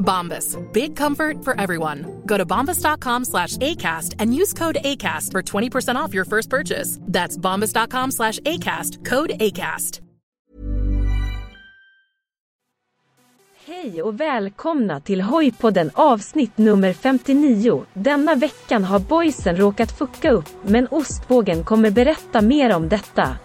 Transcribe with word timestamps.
Bombas. 0.00 0.56
Big 0.72 0.96
comfort 0.96 1.44
for 1.44 1.60
everyone. 1.60 2.22
Go 2.26 2.36
to 2.38 2.46
bombas.com 2.46 3.24
slash 3.24 3.56
ACAST 3.58 4.16
and 4.18 4.34
use 4.34 4.52
code 4.52 4.78
ACAST 4.84 5.32
for 5.32 5.42
20% 5.42 5.94
off 5.94 6.14
your 6.14 6.24
first 6.24 6.50
purchase. 6.50 6.98
That's 7.02 7.36
bombas.com 7.38 8.10
slash 8.10 8.40
ACAST. 8.40 9.04
Code 9.04 9.30
ACAST. 9.30 10.00
Hej 13.66 14.02
och 14.02 14.20
välkomna 14.20 15.00
till 15.00 15.20
Hojpodden 15.20 15.90
avsnitt 15.94 16.58
nummer 16.58 16.92
59. 16.92 17.84
Denna 17.94 18.34
veckan 18.34 18.84
har 18.84 18.98
boysen 18.98 19.56
råkat 19.56 19.98
fucka 19.98 20.30
upp, 20.30 20.48
men 20.62 20.86
ostbågen 20.90 21.64
kommer 21.64 21.90
berätta 21.90 22.40
mer 22.40 22.76
om 22.76 22.88
detta. 22.88 23.36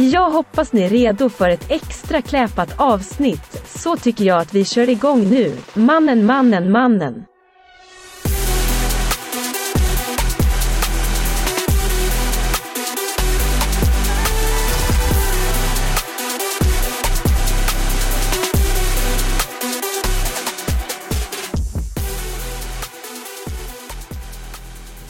Jag 0.00 0.30
hoppas 0.30 0.72
ni 0.72 0.82
är 0.82 0.88
redo 0.88 1.28
för 1.28 1.50
ett 1.50 1.70
extra 1.70 2.22
kläpat 2.22 2.74
avsnitt, 2.76 3.62
så 3.76 3.96
tycker 3.96 4.24
jag 4.24 4.40
att 4.40 4.54
vi 4.54 4.64
kör 4.64 4.88
igång 4.88 5.30
nu. 5.30 5.56
Mannen, 5.74 6.26
mannen, 6.26 6.72
mannen. 6.72 7.24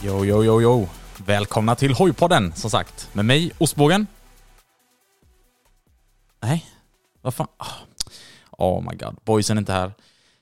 Jo, 0.02 0.24
jo, 0.24 0.44
jo, 0.44 0.62
jo. 0.62 0.88
Välkomna 1.26 1.74
till 1.74 1.94
Hojpodden, 1.94 2.52
som 2.54 2.70
sagt. 2.70 3.08
Med 3.12 3.24
mig, 3.24 3.52
Ostbågen. 3.58 4.06
Nej, 6.40 6.66
vad 7.22 7.34
fan. 7.34 7.46
Ah. 7.56 7.66
Oh 8.50 8.82
my 8.90 8.96
god, 8.96 9.16
boysen 9.24 9.56
är 9.56 9.60
inte 9.60 9.72
här. 9.72 9.92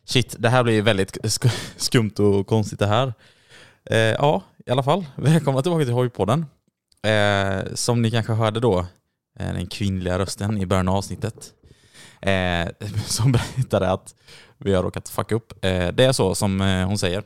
Shit, 0.04 0.36
det 0.38 0.48
här 0.48 0.62
blir 0.62 0.82
väldigt 0.82 1.16
sk- 1.16 1.74
skumt 1.76 2.12
och 2.18 2.46
konstigt 2.46 2.78
det 2.78 2.86
här. 2.86 3.14
Eh, 3.90 3.96
ja, 3.98 4.42
i 4.66 4.70
alla 4.70 4.82
fall. 4.82 5.06
Välkomna 5.16 5.62
tillbaka 5.62 5.84
till 5.84 5.94
Hojpodden. 5.94 6.46
Eh, 7.02 7.74
som 7.74 8.02
ni 8.02 8.10
kanske 8.10 8.32
hörde 8.32 8.60
då, 8.60 8.78
eh, 9.38 9.52
den 9.52 9.66
kvinnliga 9.66 10.18
rösten 10.18 10.58
i 10.58 10.66
början 10.66 10.88
av 10.88 10.94
avsnittet. 10.96 11.52
Eh, 12.20 12.68
som 13.06 13.32
berättade 13.32 13.90
att 13.90 14.14
vi 14.58 14.74
har 14.74 14.82
råkat 14.82 15.08
fucka 15.08 15.34
upp. 15.34 15.64
Eh, 15.64 15.88
det 15.88 16.04
är 16.04 16.12
så 16.12 16.34
som 16.34 16.60
eh, 16.60 16.86
hon 16.86 16.98
säger. 16.98 17.22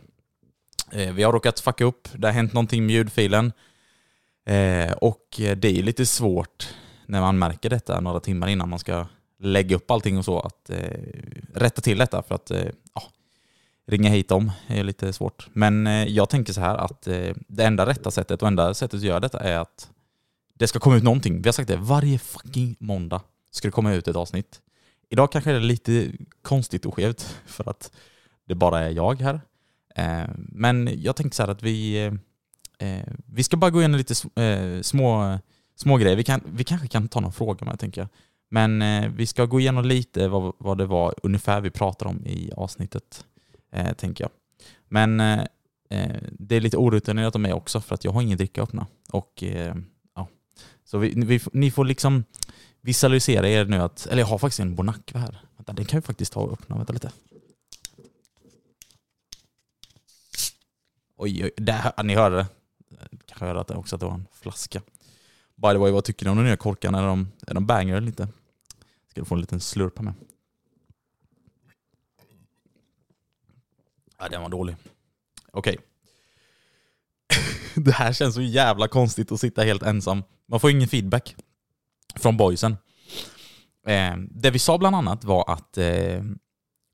Eh, 0.92 1.12
vi 1.12 1.22
har 1.22 1.32
råkat 1.32 1.60
fucka 1.60 1.84
upp, 1.84 2.08
det 2.14 2.26
har 2.28 2.32
hänt 2.32 2.52
någonting 2.52 2.86
med 2.86 2.94
ljudfilen. 2.94 3.52
Eh, 4.46 4.92
och 4.92 5.26
det 5.38 5.64
är 5.78 5.82
lite 5.82 6.06
svårt 6.06 6.68
när 7.10 7.20
man 7.20 7.38
märker 7.38 7.70
detta 7.70 8.00
några 8.00 8.20
timmar 8.20 8.48
innan 8.48 8.68
man 8.68 8.78
ska 8.78 9.06
lägga 9.38 9.76
upp 9.76 9.90
allting 9.90 10.18
och 10.18 10.24
så, 10.24 10.40
att 10.40 10.70
eh, 10.70 11.00
rätta 11.54 11.82
till 11.82 11.98
detta 11.98 12.22
för 12.22 12.34
att 12.34 12.50
eh, 12.50 12.66
ja, 12.94 13.02
ringa 13.86 14.10
hit 14.10 14.28
dem 14.28 14.52
är 14.66 14.84
lite 14.84 15.12
svårt. 15.12 15.48
Men 15.52 15.86
eh, 15.86 16.04
jag 16.04 16.28
tänker 16.28 16.52
så 16.52 16.60
här 16.60 16.76
att 16.76 17.06
eh, 17.06 17.34
det 17.48 17.64
enda 17.64 17.86
rätta 17.86 18.10
sättet 18.10 18.42
och 18.42 18.48
enda 18.48 18.74
sättet 18.74 18.98
att 18.98 19.04
göra 19.04 19.20
detta 19.20 19.38
är 19.38 19.58
att 19.58 19.90
det 20.54 20.66
ska 20.66 20.78
komma 20.78 20.96
ut 20.96 21.02
någonting. 21.02 21.42
Vi 21.42 21.48
har 21.48 21.52
sagt 21.52 21.68
det, 21.68 21.76
varje 21.76 22.18
fucking 22.18 22.76
måndag 22.78 23.22
ska 23.50 23.68
det 23.68 23.72
komma 23.72 23.92
ut 23.92 24.08
ett 24.08 24.16
avsnitt. 24.16 24.60
Idag 25.08 25.32
kanske 25.32 25.50
det 25.50 25.56
är 25.56 25.60
lite 25.60 26.12
konstigt 26.42 26.86
och 26.86 26.94
skevt 26.94 27.36
för 27.46 27.70
att 27.70 27.92
det 28.46 28.54
bara 28.54 28.80
är 28.80 28.90
jag 28.90 29.20
här. 29.20 29.40
Eh, 29.96 30.30
men 30.36 31.02
jag 31.02 31.16
tänker 31.16 31.36
så 31.36 31.42
här 31.42 31.50
att 31.50 31.62
vi, 31.62 32.06
eh, 32.78 32.88
eh 32.88 33.06
vi 33.26 33.44
ska 33.44 33.56
bara 33.56 33.70
gå 33.70 33.78
igenom 33.78 33.98
lite 33.98 34.42
eh, 34.42 34.82
små, 34.82 35.38
små 35.80 35.96
grejer. 35.96 36.16
Vi, 36.16 36.24
kan, 36.24 36.40
vi 36.46 36.64
kanske 36.64 36.88
kan 36.88 37.08
ta 37.08 37.20
någon 37.20 37.32
fråga 37.32 37.66
med 37.66 37.78
tänker 37.78 38.00
jag. 38.00 38.08
Men 38.50 38.82
eh, 38.82 39.10
vi 39.10 39.26
ska 39.26 39.44
gå 39.44 39.60
igenom 39.60 39.84
lite 39.84 40.28
vad, 40.28 40.52
vad 40.58 40.78
det 40.78 40.86
var 40.86 41.14
ungefär 41.22 41.60
vi 41.60 41.70
pratade 41.70 42.10
om 42.10 42.26
i 42.26 42.52
avsnittet, 42.56 43.24
eh, 43.72 43.92
tänker 43.92 44.24
jag. 44.24 44.30
Men 44.88 45.20
eh, 45.20 45.40
eh, 45.90 46.22
det 46.32 46.56
är 46.56 46.60
lite 46.60 46.76
orutinerat 46.76 47.34
av 47.34 47.40
mig 47.40 47.52
också 47.52 47.80
för 47.80 47.94
att 47.94 48.04
jag 48.04 48.12
har 48.12 48.22
ingen 48.22 48.38
dricka 48.38 48.62
öppna. 48.62 48.86
Och, 49.12 49.42
eh, 49.42 49.74
ja. 50.14 50.28
Så 50.84 50.98
vi, 50.98 51.12
vi, 51.16 51.40
ni 51.52 51.70
får 51.70 51.84
liksom 51.84 52.24
visualisera 52.80 53.48
er 53.48 53.64
nu 53.64 53.76
att, 53.76 54.06
eller 54.06 54.22
jag 54.22 54.26
har 54.26 54.38
faktiskt 54.38 54.60
en 54.60 54.74
bonacva 54.74 55.20
här. 55.20 55.40
Vänta, 55.56 55.72
den 55.72 55.84
kan 55.84 56.00
vi 56.00 56.06
faktiskt 56.06 56.32
ta 56.32 56.40
och 56.40 56.52
öppna, 56.52 56.76
vänta 56.76 56.92
lite. 56.92 57.12
Oj, 61.16 61.44
oj, 61.44 61.50
där, 61.56 62.02
ni 62.02 62.14
hörde 62.14 62.36
det. 62.36 62.46
Kanske 63.26 63.44
hörde 63.44 63.60
att 63.60 63.68
det 63.68 63.74
också 63.74 63.96
att 63.96 64.00
det 64.00 64.06
var 64.06 64.14
en 64.14 64.26
flaska. 64.32 64.82
By 65.62 65.68
the 65.68 65.78
way, 65.78 65.92
vad 65.92 66.04
tycker 66.04 66.24
ni 66.24 66.30
om 66.30 66.36
de 66.36 66.44
nya 66.44 66.56
korkarna? 66.56 66.98
Är 66.98 67.06
de, 67.06 67.32
är 67.46 67.54
de 67.54 67.66
banger 67.66 67.96
eller 67.96 68.06
inte? 68.06 68.28
Ska 69.08 69.20
du 69.20 69.24
få 69.24 69.34
en 69.34 69.40
liten 69.40 69.60
slurpa 69.60 70.02
med. 70.02 70.14
Ja, 74.18 74.28
den 74.28 74.42
var 74.42 74.48
dålig. 74.48 74.76
Okej. 75.52 75.78
det 77.74 77.92
här 77.92 78.12
känns 78.12 78.34
så 78.34 78.42
jävla 78.42 78.88
konstigt 78.88 79.32
att 79.32 79.40
sitta 79.40 79.62
helt 79.62 79.82
ensam. 79.82 80.22
Man 80.46 80.60
får 80.60 80.70
ingen 80.70 80.88
feedback 80.88 81.36
från 82.16 82.36
boysen. 82.36 82.76
Eh, 83.86 84.16
det 84.30 84.50
vi 84.50 84.58
sa 84.58 84.78
bland 84.78 84.96
annat 84.96 85.24
var 85.24 85.44
att, 85.52 85.78
eh, 85.78 86.22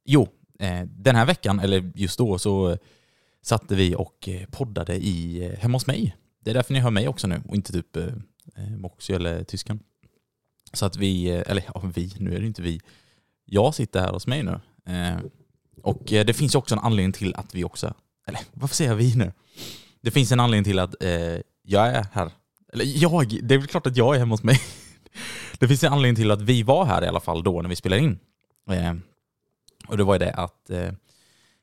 jo, 0.05 0.29
eh, 0.59 0.83
den 0.83 1.17
här 1.17 1.27
veckan, 1.27 1.61
eller 1.61 1.93
just 1.95 2.19
då, 2.19 2.39
så 2.39 2.79
satte 3.43 3.75
vi 3.75 3.95
och 3.95 4.29
poddade 4.51 4.95
i, 4.95 5.45
eh, 5.45 5.59
hemma 5.59 5.77
hos 5.77 5.87
mig. 5.87 6.17
Det 6.41 6.51
är 6.51 6.55
därför 6.55 6.73
ni 6.73 6.81
hör 6.81 6.91
mig 6.91 7.09
också 7.09 7.27
nu 7.27 7.43
och 7.49 7.55
inte 7.55 7.73
typ 7.73 7.97
eh, 7.97 8.07
Eh, 8.57 8.77
Moxie 8.77 9.17
eller 9.17 9.45
tysken. 9.45 9.81
Så 10.73 10.87
att 10.87 10.97
vi, 10.97 11.27
eh, 11.27 11.43
eller 11.47 11.65
ja 11.75 11.83
vi, 11.95 12.13
nu 12.19 12.31
är 12.31 12.35
det 12.35 12.41
ju 12.41 12.47
inte 12.47 12.63
vi. 12.63 12.81
Jag 13.45 13.75
sitter 13.75 14.01
här 14.01 14.13
hos 14.13 14.27
mig 14.27 14.43
nu. 14.43 14.61
Eh, 14.93 15.19
och 15.83 16.03
det 16.05 16.37
finns 16.37 16.55
ju 16.55 16.59
också 16.59 16.75
en 16.75 16.81
anledning 16.81 17.13
till 17.13 17.35
att 17.35 17.55
vi 17.55 17.65
också, 17.65 17.95
eller 18.27 18.41
varför 18.53 18.75
säger 18.75 18.91
jag 18.91 18.97
vi 18.97 19.15
nu? 19.15 19.33
Det 20.01 20.11
finns 20.11 20.33
en 20.33 20.41
anledning 20.41 20.65
till 20.65 20.79
att 20.79 20.95
jag 21.63 21.87
är 21.87 22.07
här. 22.13 22.31
Eller 22.73 22.85
jag, 22.85 23.39
det 23.43 23.55
är 23.55 23.59
väl 23.59 23.67
klart 23.67 23.87
att 23.87 23.97
jag 23.97 24.15
är 24.15 24.19
hemma 24.19 24.35
hos 24.35 24.43
mig. 24.43 24.61
det 25.59 25.69
finns 25.69 25.85
en 25.85 25.93
anledning 25.93 26.17
till 26.17 26.31
att 26.31 26.43
vi 26.43 26.63
var 26.63 26.85
här 26.85 27.05
i 27.05 27.07
alla 27.07 27.21
fall 27.21 27.43
då 27.43 27.63
när 27.63 27.69
vi 27.69 27.77
spelade 27.77 28.03
in. 28.03 28.19
Och 29.89 29.97
det 29.97 30.05
var 30.05 30.15
ju 30.15 30.19
det 30.19 30.33
att 30.33 30.71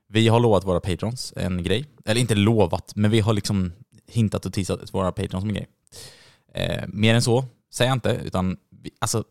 vi 0.08 0.28
har 0.28 0.40
lovat 0.40 0.64
våra 0.64 0.80
patrons 0.80 1.34
en 1.36 1.64
grej. 1.64 1.86
Eller 2.06 2.22
inte 2.22 2.36
lovat, 2.36 2.96
men 2.96 3.12
vi 3.12 3.20
har 3.20 3.34
liksom 3.34 3.72
hintat 4.08 4.46
och 4.46 4.54
teasat 4.54 4.94
våra 4.94 5.12
patrons 5.12 5.44
om 5.44 5.50
en 5.50 5.56
grej. 5.56 5.68
Eh, 6.54 6.84
mer 6.88 7.16
än 7.16 7.22
så 7.22 7.46
säger 7.72 7.92
jag 7.92 7.96
inte, 7.96 8.22
utan 8.26 8.58
vi, 8.70 8.92
alltså... 9.00 9.24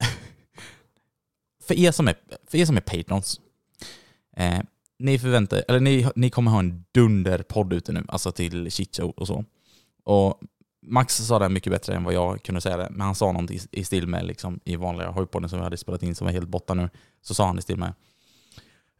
för, 1.62 1.74
er 1.74 1.92
som 1.92 2.08
är, 2.08 2.14
för 2.46 2.58
er 2.58 2.66
som 2.66 2.76
är 2.76 2.80
patrons, 2.80 3.40
eh, 4.36 4.60
ni 4.98 5.18
förväntar 5.18 5.64
eller 5.68 5.80
ni, 5.80 6.08
ni 6.16 6.30
kommer 6.30 6.50
ha 6.50 6.58
en 6.58 6.84
dunderpodd 6.92 7.72
ute 7.72 7.92
nu, 7.92 8.04
alltså 8.08 8.32
till 8.32 8.70
shitshow 8.70 9.10
och 9.10 9.26
så. 9.26 9.44
Och 10.04 10.40
Max 10.82 11.16
sa 11.16 11.38
det 11.38 11.48
mycket 11.48 11.72
bättre 11.72 11.94
än 11.94 12.04
vad 12.04 12.14
jag 12.14 12.42
kunde 12.42 12.60
säga 12.60 12.76
det, 12.76 12.88
men 12.90 13.00
han 13.00 13.14
sa 13.14 13.26
någonting 13.32 13.58
i, 13.72 13.80
i 13.80 13.84
stil 13.84 14.06
med, 14.06 14.26
liksom, 14.26 14.60
i 14.64 14.76
vanliga 14.76 15.10
hojpodden 15.10 15.48
som 15.48 15.58
vi 15.58 15.64
hade 15.64 15.76
spelat 15.76 16.02
in 16.02 16.14
som 16.14 16.24
var 16.24 16.32
helt 16.32 16.48
borta 16.48 16.74
nu, 16.74 16.88
så 17.22 17.34
sa 17.34 17.46
han 17.46 17.58
i 17.58 17.62
stil 17.62 17.76
med 17.76 17.92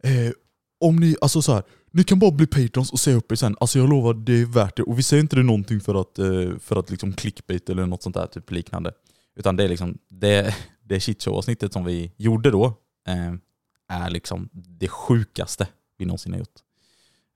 eh, 0.03 0.31
om 0.79 0.95
ni, 0.95 1.15
alltså 1.21 1.41
så 1.41 1.53
här, 1.53 1.63
ni 1.97 2.03
kan 2.03 2.19
bara 2.19 2.31
bli 2.31 2.47
patrons 2.47 2.91
och 2.91 2.99
säga 2.99 3.17
upp 3.17 3.31
er 3.31 3.35
sen. 3.35 3.55
Alltså 3.59 3.79
jag 3.79 3.89
lovar, 3.89 4.13
det 4.13 4.41
är 4.41 4.45
värt 4.45 4.77
det. 4.77 4.83
Och 4.83 4.99
vi 4.99 5.03
säger 5.03 5.23
inte 5.23 5.35
det 5.35 5.43
någonting 5.43 5.79
för 5.79 6.01
att, 6.01 6.19
eh, 6.19 6.57
för 6.59 6.75
att 6.79 6.89
liksom 6.89 7.13
clickbait 7.13 7.69
eller 7.69 7.85
något 7.85 8.03
sånt 8.03 8.15
där 8.15 8.27
typ 8.27 8.51
liknande. 8.51 8.91
Utan 9.35 9.55
det 9.55 9.63
är 9.63 9.69
liksom, 9.69 9.97
det, 10.09 10.55
det 10.83 10.99
shitshow-avsnittet 10.99 11.73
som 11.73 11.85
vi 11.85 12.11
gjorde 12.17 12.51
då, 12.51 12.65
eh, 13.07 13.33
är 13.87 14.09
liksom 14.09 14.49
det 14.53 14.87
sjukaste 14.87 15.67
vi 15.97 16.05
någonsin 16.05 16.31
har 16.31 16.39
gjort. 16.39 16.59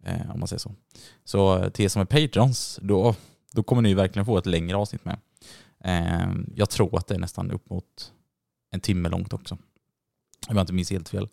Eh, 0.03 0.31
om 0.31 0.39
man 0.39 0.47
säger 0.47 0.59
så. 0.59 0.75
Så 1.23 1.57
eh, 1.57 1.69
till 1.69 1.85
er 1.85 1.89
som 1.89 2.01
är 2.01 2.05
patrons, 2.05 2.79
då, 2.81 3.15
då 3.51 3.63
kommer 3.63 3.81
ni 3.81 3.93
verkligen 3.93 4.25
få 4.25 4.37
ett 4.37 4.45
längre 4.45 4.77
avsnitt 4.77 5.05
med. 5.05 5.19
Eh, 5.83 6.33
jag 6.55 6.69
tror 6.69 6.97
att 6.97 7.07
det 7.07 7.15
är 7.15 7.19
nästan 7.19 7.51
upp 7.51 7.69
mot 7.69 8.11
en 8.71 8.79
timme 8.79 9.09
långt 9.09 9.33
också. 9.33 9.57
Om 10.47 10.55
jag 10.55 10.63
inte 10.63 10.73
minns 10.73 10.91
helt 10.91 11.09
fel. 11.09 11.29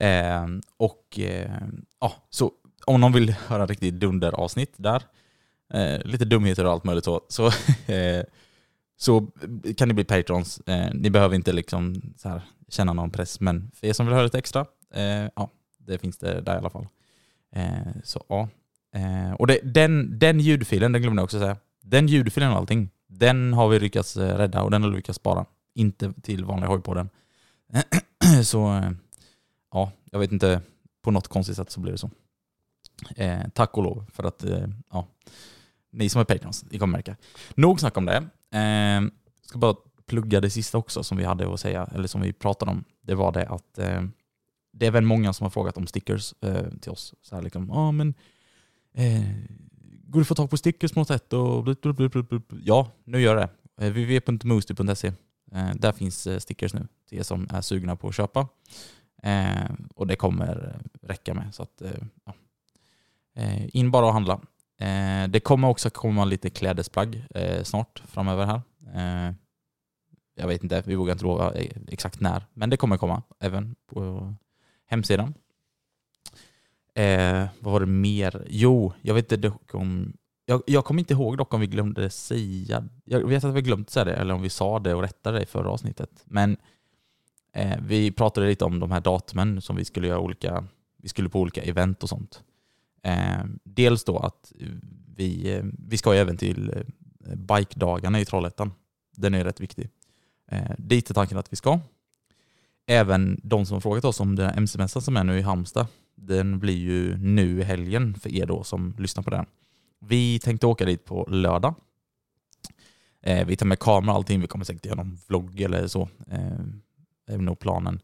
Eh, 0.00 0.46
och 0.76 1.18
eh, 1.18 1.50
ja, 2.00 2.12
så 2.30 2.52
om 2.84 3.00
någon 3.00 3.12
vill 3.12 3.30
höra 3.30 3.66
riktigt 3.66 3.94
dunderavsnitt 3.94 4.74
där, 4.76 5.02
eh, 5.74 6.04
lite 6.04 6.24
dumheter 6.24 6.64
och 6.64 6.72
allt 6.72 6.84
möjligt 6.84 7.04
så, 7.04 7.20
så, 7.28 7.46
eh, 7.92 8.24
så 8.96 9.26
kan 9.76 9.88
ni 9.88 9.94
bli 9.94 10.04
patrons. 10.04 10.60
Eh, 10.66 10.88
ni 10.94 11.10
behöver 11.10 11.34
inte 11.34 11.52
liksom 11.52 12.02
så 12.16 12.28
här, 12.28 12.42
känna 12.68 12.92
någon 12.92 13.10
press, 13.10 13.40
men 13.40 13.70
för 13.74 13.86
er 13.86 13.92
som 13.92 14.06
vill 14.06 14.14
höra 14.14 14.24
lite 14.24 14.38
extra, 14.38 14.66
eh, 14.94 15.28
ja, 15.36 15.50
det 15.78 15.98
finns 15.98 16.18
det 16.18 16.40
där 16.40 16.54
i 16.54 16.58
alla 16.58 16.70
fall. 16.70 16.86
Eh, 17.52 17.92
så 18.04 18.24
ja. 18.28 18.48
Eh, 18.94 19.32
och 19.32 19.46
det, 19.46 19.60
den, 19.62 20.18
den 20.18 20.40
ljudfilen, 20.40 20.92
den 20.92 21.02
glömde 21.02 21.20
jag 21.20 21.24
också 21.24 21.38
säga, 21.38 21.56
den 21.82 22.06
ljudfilen 22.06 22.50
och 22.50 22.56
allting, 22.56 22.90
den 23.06 23.52
har 23.52 23.68
vi 23.68 23.80
lyckats 23.80 24.16
eh, 24.16 24.36
rädda 24.36 24.62
och 24.62 24.70
den 24.70 24.82
har 24.82 24.90
vi 24.90 24.96
lyckats 24.96 25.16
spara. 25.16 25.46
Inte 25.74 26.12
till 26.22 26.44
vanliga 26.44 26.68
hojpodden. 26.68 27.08
så 28.44 28.82
ja, 29.72 29.92
jag 30.10 30.18
vet 30.18 30.32
inte, 30.32 30.60
på 31.02 31.10
något 31.10 31.28
konstigt 31.28 31.56
sätt 31.56 31.70
så 31.70 31.80
blir 31.80 31.92
det 31.92 31.98
så. 31.98 32.10
Eh, 33.16 33.48
tack 33.54 33.76
och 33.76 33.82
lov 33.82 34.04
för 34.12 34.24
att, 34.24 34.44
eh, 34.44 34.66
ja, 34.90 35.06
ni 35.90 36.08
som 36.08 36.20
är 36.20 36.24
Patreons, 36.24 36.64
ni 36.70 36.78
kommer 36.78 36.98
märka. 36.98 37.16
Nog 37.54 37.80
snack 37.80 37.96
om 37.96 38.04
det. 38.06 38.16
Eh, 38.58 39.10
ska 39.42 39.58
bara 39.58 39.74
plugga 40.06 40.40
det 40.40 40.50
sista 40.50 40.78
också 40.78 41.02
som 41.02 41.18
vi 41.18 41.24
hade 41.24 41.52
att 41.54 41.60
säga, 41.60 41.88
eller 41.94 42.08
som 42.08 42.20
vi 42.20 42.32
pratade 42.32 42.70
om. 42.70 42.84
Det 43.00 43.14
var 43.14 43.32
det 43.32 43.48
att 43.48 43.78
eh, 43.78 44.02
det 44.72 44.86
är 44.86 44.90
väl 44.90 45.04
många 45.04 45.32
som 45.32 45.44
har 45.44 45.50
frågat 45.50 45.76
om 45.76 45.86
stickers 45.86 46.34
eh, 46.40 46.70
till 46.80 46.92
oss. 46.92 47.14
Så 47.22 47.34
här 47.34 47.42
liksom, 47.42 47.70
ah, 47.70 47.92
men 47.92 48.14
eh, 48.94 49.22
går 50.04 50.20
det 50.20 50.22
att 50.22 50.28
få 50.28 50.34
tag 50.34 50.50
på 50.50 50.56
stickers 50.56 50.92
på 50.92 51.00
något 51.00 51.08
sätt? 51.08 51.32
Och 51.32 51.76
ja, 52.64 52.90
nu 53.04 53.20
gör 53.20 53.36
det. 53.36 53.48
Eh, 53.80 53.90
www.moosty.se. 53.90 55.12
Eh, 55.52 55.74
där 55.74 55.92
finns 55.92 56.26
eh, 56.26 56.38
stickers 56.38 56.74
nu 56.74 56.88
till 57.08 57.18
er 57.18 57.22
som 57.22 57.48
är 57.50 57.60
sugna 57.60 57.96
på 57.96 58.08
att 58.08 58.14
köpa. 58.14 58.48
Eh, 59.22 59.70
och 59.94 60.06
det 60.06 60.16
kommer 60.16 60.80
räcka 61.02 61.34
med. 61.34 61.54
Så 61.54 61.62
att, 61.62 61.82
eh, 61.82 62.02
ja. 62.24 62.34
eh, 63.34 63.76
in 63.76 63.90
bara 63.90 64.06
och 64.06 64.12
handla. 64.12 64.40
Eh, 64.80 65.28
det 65.28 65.40
kommer 65.40 65.68
också 65.68 65.90
komma 65.90 66.24
lite 66.24 66.50
klädesplagg 66.50 67.24
eh, 67.34 67.62
snart 67.62 68.02
framöver 68.06 68.46
här. 68.46 68.60
Eh, 68.94 69.34
jag 70.34 70.48
vet 70.48 70.62
inte, 70.62 70.82
vi 70.86 70.94
vågar 70.94 71.12
inte 71.12 71.24
lova 71.24 71.54
eh, 71.54 71.76
exakt 71.88 72.20
när, 72.20 72.46
men 72.54 72.70
det 72.70 72.76
kommer 72.76 72.96
komma 72.96 73.22
även 73.40 73.74
på 73.86 74.34
hemsidan. 74.86 75.34
Eh, 76.94 77.46
vad 77.60 77.72
var 77.72 77.80
det 77.80 77.86
mer? 77.86 78.46
Jo, 78.48 78.92
jag 79.02 79.14
vet 79.14 79.32
inte 79.32 79.52
om 79.72 80.12
jag, 80.48 80.62
jag 80.66 80.84
kommer 80.84 81.00
inte 81.00 81.12
ihåg 81.12 81.38
dock 81.38 81.54
om 81.54 81.60
vi 81.60 81.66
glömde 81.66 82.10
säga, 82.10 82.84
jag 83.04 83.28
vet 83.28 83.44
att 83.44 83.54
vi 83.54 83.62
glömt 83.62 83.90
säga 83.90 84.04
det, 84.04 84.14
eller 84.14 84.34
om 84.34 84.42
vi 84.42 84.50
sa 84.50 84.78
det 84.78 84.94
och 84.94 85.02
rättade 85.02 85.38
det 85.38 85.42
i 85.42 85.46
förra 85.46 85.70
avsnittet. 85.70 86.10
Men 86.24 86.56
Eh, 87.58 87.78
vi 87.82 88.10
pratade 88.10 88.46
lite 88.46 88.64
om 88.64 88.80
de 88.80 88.90
här 88.90 89.00
datumen 89.00 89.60
som 89.60 89.76
vi 89.76 89.84
skulle 89.84 90.08
göra 90.08 90.18
olika, 90.18 90.64
vi 90.96 91.08
skulle 91.08 91.28
på 91.28 91.40
olika 91.40 91.62
event 91.62 92.02
och 92.02 92.08
sånt. 92.08 92.42
Eh, 93.02 93.44
dels 93.64 94.04
då 94.04 94.18
att 94.18 94.52
vi, 95.16 95.54
eh, 95.54 95.64
vi 95.78 95.98
ska 95.98 96.14
ju 96.14 96.20
även 96.20 96.36
till 96.36 96.70
eh, 97.26 97.34
bike-dagarna 97.36 98.20
i 98.20 98.24
Trollhättan. 98.24 98.72
Den 99.16 99.34
är 99.34 99.44
rätt 99.44 99.60
viktig. 99.60 99.88
Eh, 100.50 100.70
dit 100.78 101.10
är 101.10 101.14
tanken 101.14 101.38
att 101.38 101.52
vi 101.52 101.56
ska. 101.56 101.80
Även 102.86 103.40
de 103.42 103.66
som 103.66 103.74
har 103.74 103.80
frågat 103.80 104.04
oss 104.04 104.20
om 104.20 104.36
den 104.36 104.46
här 104.46 104.56
MC-mässan 104.56 105.02
som 105.02 105.16
är 105.16 105.24
nu 105.24 105.38
i 105.38 105.42
Halmstad, 105.42 105.86
den 106.14 106.58
blir 106.58 106.78
ju 106.78 107.16
nu 107.16 107.60
i 107.60 107.62
helgen 107.62 108.14
för 108.14 108.34
er 108.34 108.46
då 108.46 108.64
som 108.64 108.94
lyssnar 108.98 109.22
på 109.22 109.30
den. 109.30 109.46
Vi 109.98 110.38
tänkte 110.38 110.66
åka 110.66 110.84
dit 110.84 111.04
på 111.04 111.26
lördag. 111.30 111.74
Eh, 113.22 113.46
vi 113.46 113.56
tar 113.56 113.66
med 113.66 113.78
kamera 113.78 114.12
och 114.12 114.16
allting, 114.16 114.40
vi 114.40 114.46
kommer 114.46 114.64
säkert 114.64 114.86
göra 114.86 114.96
någon 114.96 115.18
vlogg 115.26 115.60
eller 115.60 115.86
så. 115.86 116.08
Eh, 116.30 116.64
är 117.28 117.38
nog 117.38 117.58
planen. 117.58 118.00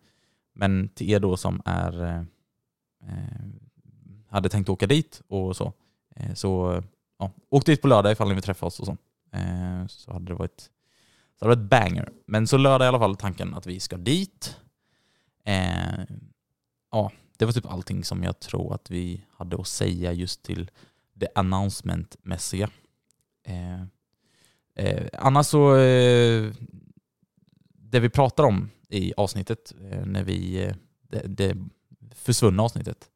Men 0.52 0.88
till 0.88 1.10
er 1.10 1.20
då 1.20 1.36
som 1.36 1.62
är, 1.64 2.02
eh, 2.02 2.22
eh, 3.08 3.48
hade 4.28 4.48
tänkt 4.48 4.68
åka 4.68 4.86
dit 4.86 5.22
och 5.28 5.56
så, 5.56 5.72
eh, 6.16 6.34
så 6.34 6.82
ja, 7.18 7.32
åk 7.50 7.66
dit 7.66 7.82
på 7.82 7.88
lördag 7.88 8.12
ifall 8.12 8.28
ni 8.28 8.34
vill 8.34 8.42
träffa 8.42 8.66
oss 8.66 8.80
och 8.80 8.86
så. 8.86 8.96
Eh, 9.32 9.86
så 9.86 10.12
hade 10.12 10.26
det 10.26 10.34
varit 10.34 10.70
så 11.38 11.44
hade 11.44 11.54
det 11.54 11.60
varit 11.60 11.70
banger. 11.70 12.08
Men 12.26 12.46
så 12.46 12.56
lördag 12.56 12.86
i 12.86 12.88
alla 12.88 12.98
fall 12.98 13.16
tanken 13.16 13.54
att 13.54 13.66
vi 13.66 13.80
ska 13.80 13.96
dit. 13.96 14.60
Eh, 15.44 16.04
ja, 16.90 17.12
det 17.36 17.44
var 17.44 17.52
typ 17.52 17.66
allting 17.66 18.04
som 18.04 18.22
jag 18.22 18.40
tror 18.40 18.74
att 18.74 18.90
vi 18.90 19.24
hade 19.30 19.56
att 19.56 19.66
säga 19.66 20.12
just 20.12 20.42
till 20.42 20.70
det 21.12 21.28
announcement-mässiga. 21.34 22.70
Eh, 23.46 23.82
eh, 24.74 25.06
annars 25.12 25.46
så, 25.46 25.76
eh, 25.76 26.52
det 27.72 28.00
vi 28.00 28.08
pratar 28.08 28.44
om 28.44 28.70
i 28.88 29.12
avsnittet, 29.16 29.74
eh, 29.90 30.06
när 30.06 30.24
vi, 30.24 30.64
eh, 30.64 30.74
det, 31.08 31.22
det 31.26 31.56
försvunna 32.14 32.62
avsnittet. 32.62 33.10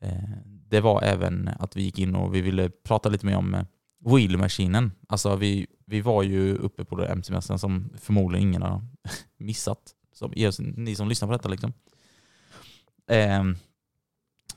Eh, 0.00 0.36
det 0.44 0.80
var 0.80 1.02
även 1.02 1.50
att 1.58 1.76
vi 1.76 1.82
gick 1.82 1.98
in 1.98 2.14
och 2.14 2.34
vi 2.34 2.40
ville 2.40 2.70
prata 2.70 3.08
lite 3.08 3.26
mer 3.26 3.36
om 3.36 3.66
wheelmaskinen. 3.98 4.92
Alltså 5.08 5.36
vi, 5.36 5.66
vi 5.84 6.00
var 6.00 6.22
ju 6.22 6.56
uppe 6.56 6.84
på 6.84 7.04
MC-mässan 7.04 7.58
som 7.58 7.90
förmodligen 7.98 8.48
ingen 8.48 8.62
har 8.62 8.82
missat. 9.36 9.94
Som, 10.12 10.32
ni 10.76 10.94
som 10.94 11.08
lyssnar 11.08 11.28
på 11.28 11.32
detta 11.32 11.48
liksom. 11.48 11.72
Ehm, 13.06 13.56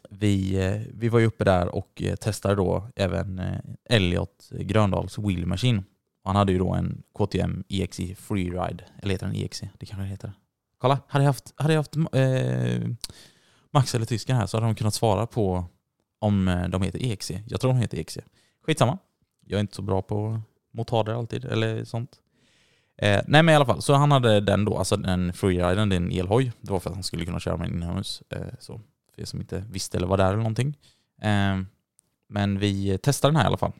vi, 0.09 0.57
vi 0.93 1.09
var 1.09 1.19
ju 1.19 1.25
uppe 1.25 1.43
där 1.43 1.75
och 1.75 2.03
testade 2.21 2.55
då 2.55 2.87
även 2.95 3.41
Elliot 3.89 4.49
Gröndals 4.51 5.17
Wheel 5.17 5.45
han 6.25 6.35
hade 6.35 6.51
ju 6.51 6.59
då 6.59 6.73
en 6.73 7.03
KTM 7.17 7.63
EXE 7.69 8.15
Freeride, 8.15 8.83
eller 9.01 9.11
heter 9.11 9.27
den 9.27 9.35
EXE? 9.35 9.69
Det 9.79 9.85
kanske 9.85 10.01
den 10.01 10.09
heter. 10.09 10.33
Kolla, 10.77 10.99
hade 11.07 11.23
jag 11.23 11.29
haft, 11.29 11.53
hade 11.57 11.73
jag 11.73 11.79
haft 11.79 11.95
eh, 11.95 12.89
Max 13.73 13.95
eller 13.95 14.05
tysken 14.05 14.35
här 14.35 14.45
så 14.45 14.57
hade 14.57 14.67
de 14.67 14.75
kunnat 14.75 14.93
svara 14.93 15.27
på 15.27 15.65
om 16.19 16.47
eh, 16.47 16.67
de 16.67 16.81
heter 16.81 17.05
EXE. 17.11 17.43
Jag 17.47 17.61
tror 17.61 17.73
de 17.73 17.79
heter 17.79 17.97
EXE. 17.97 18.21
Skitsamma. 18.65 18.97
Jag 19.45 19.57
är 19.57 19.61
inte 19.61 19.75
så 19.75 19.81
bra 19.81 20.01
på 20.01 20.41
motarder 20.71 21.13
alltid, 21.13 21.45
eller 21.45 21.83
sånt. 21.83 22.19
Eh, 22.97 23.21
nej 23.27 23.43
men 23.43 23.49
i 23.49 23.55
alla 23.55 23.65
fall, 23.65 23.81
så 23.81 23.93
han 23.93 24.11
hade 24.11 24.39
den 24.39 24.65
då, 24.65 24.77
alltså 24.77 24.97
den 24.97 25.33
freeriden, 25.33 25.89
det 25.89 25.95
är 25.95 25.97
en 25.97 26.11
elhoj. 26.11 26.51
Det 26.61 26.71
var 26.71 26.79
för 26.79 26.89
att 26.89 26.95
han 26.95 27.03
skulle 27.03 27.25
kunna 27.25 27.39
köra 27.39 27.57
med 27.57 27.69
den 27.69 27.83
inomhus. 27.83 28.23
Eh, 28.29 28.41
så 28.59 28.81
för 29.15 29.21
er 29.21 29.25
som 29.25 29.39
inte 29.39 29.63
visste 29.71 29.97
eller 29.97 30.07
var 30.07 30.17
där 30.17 30.27
eller 30.27 30.37
någonting. 30.37 30.77
Eh, 31.21 31.59
men 32.27 32.59
vi 32.59 32.97
testade 32.97 33.31
den 33.31 33.35
här 33.35 33.43
i 33.43 33.47
alla 33.47 33.57
fall. 33.57 33.71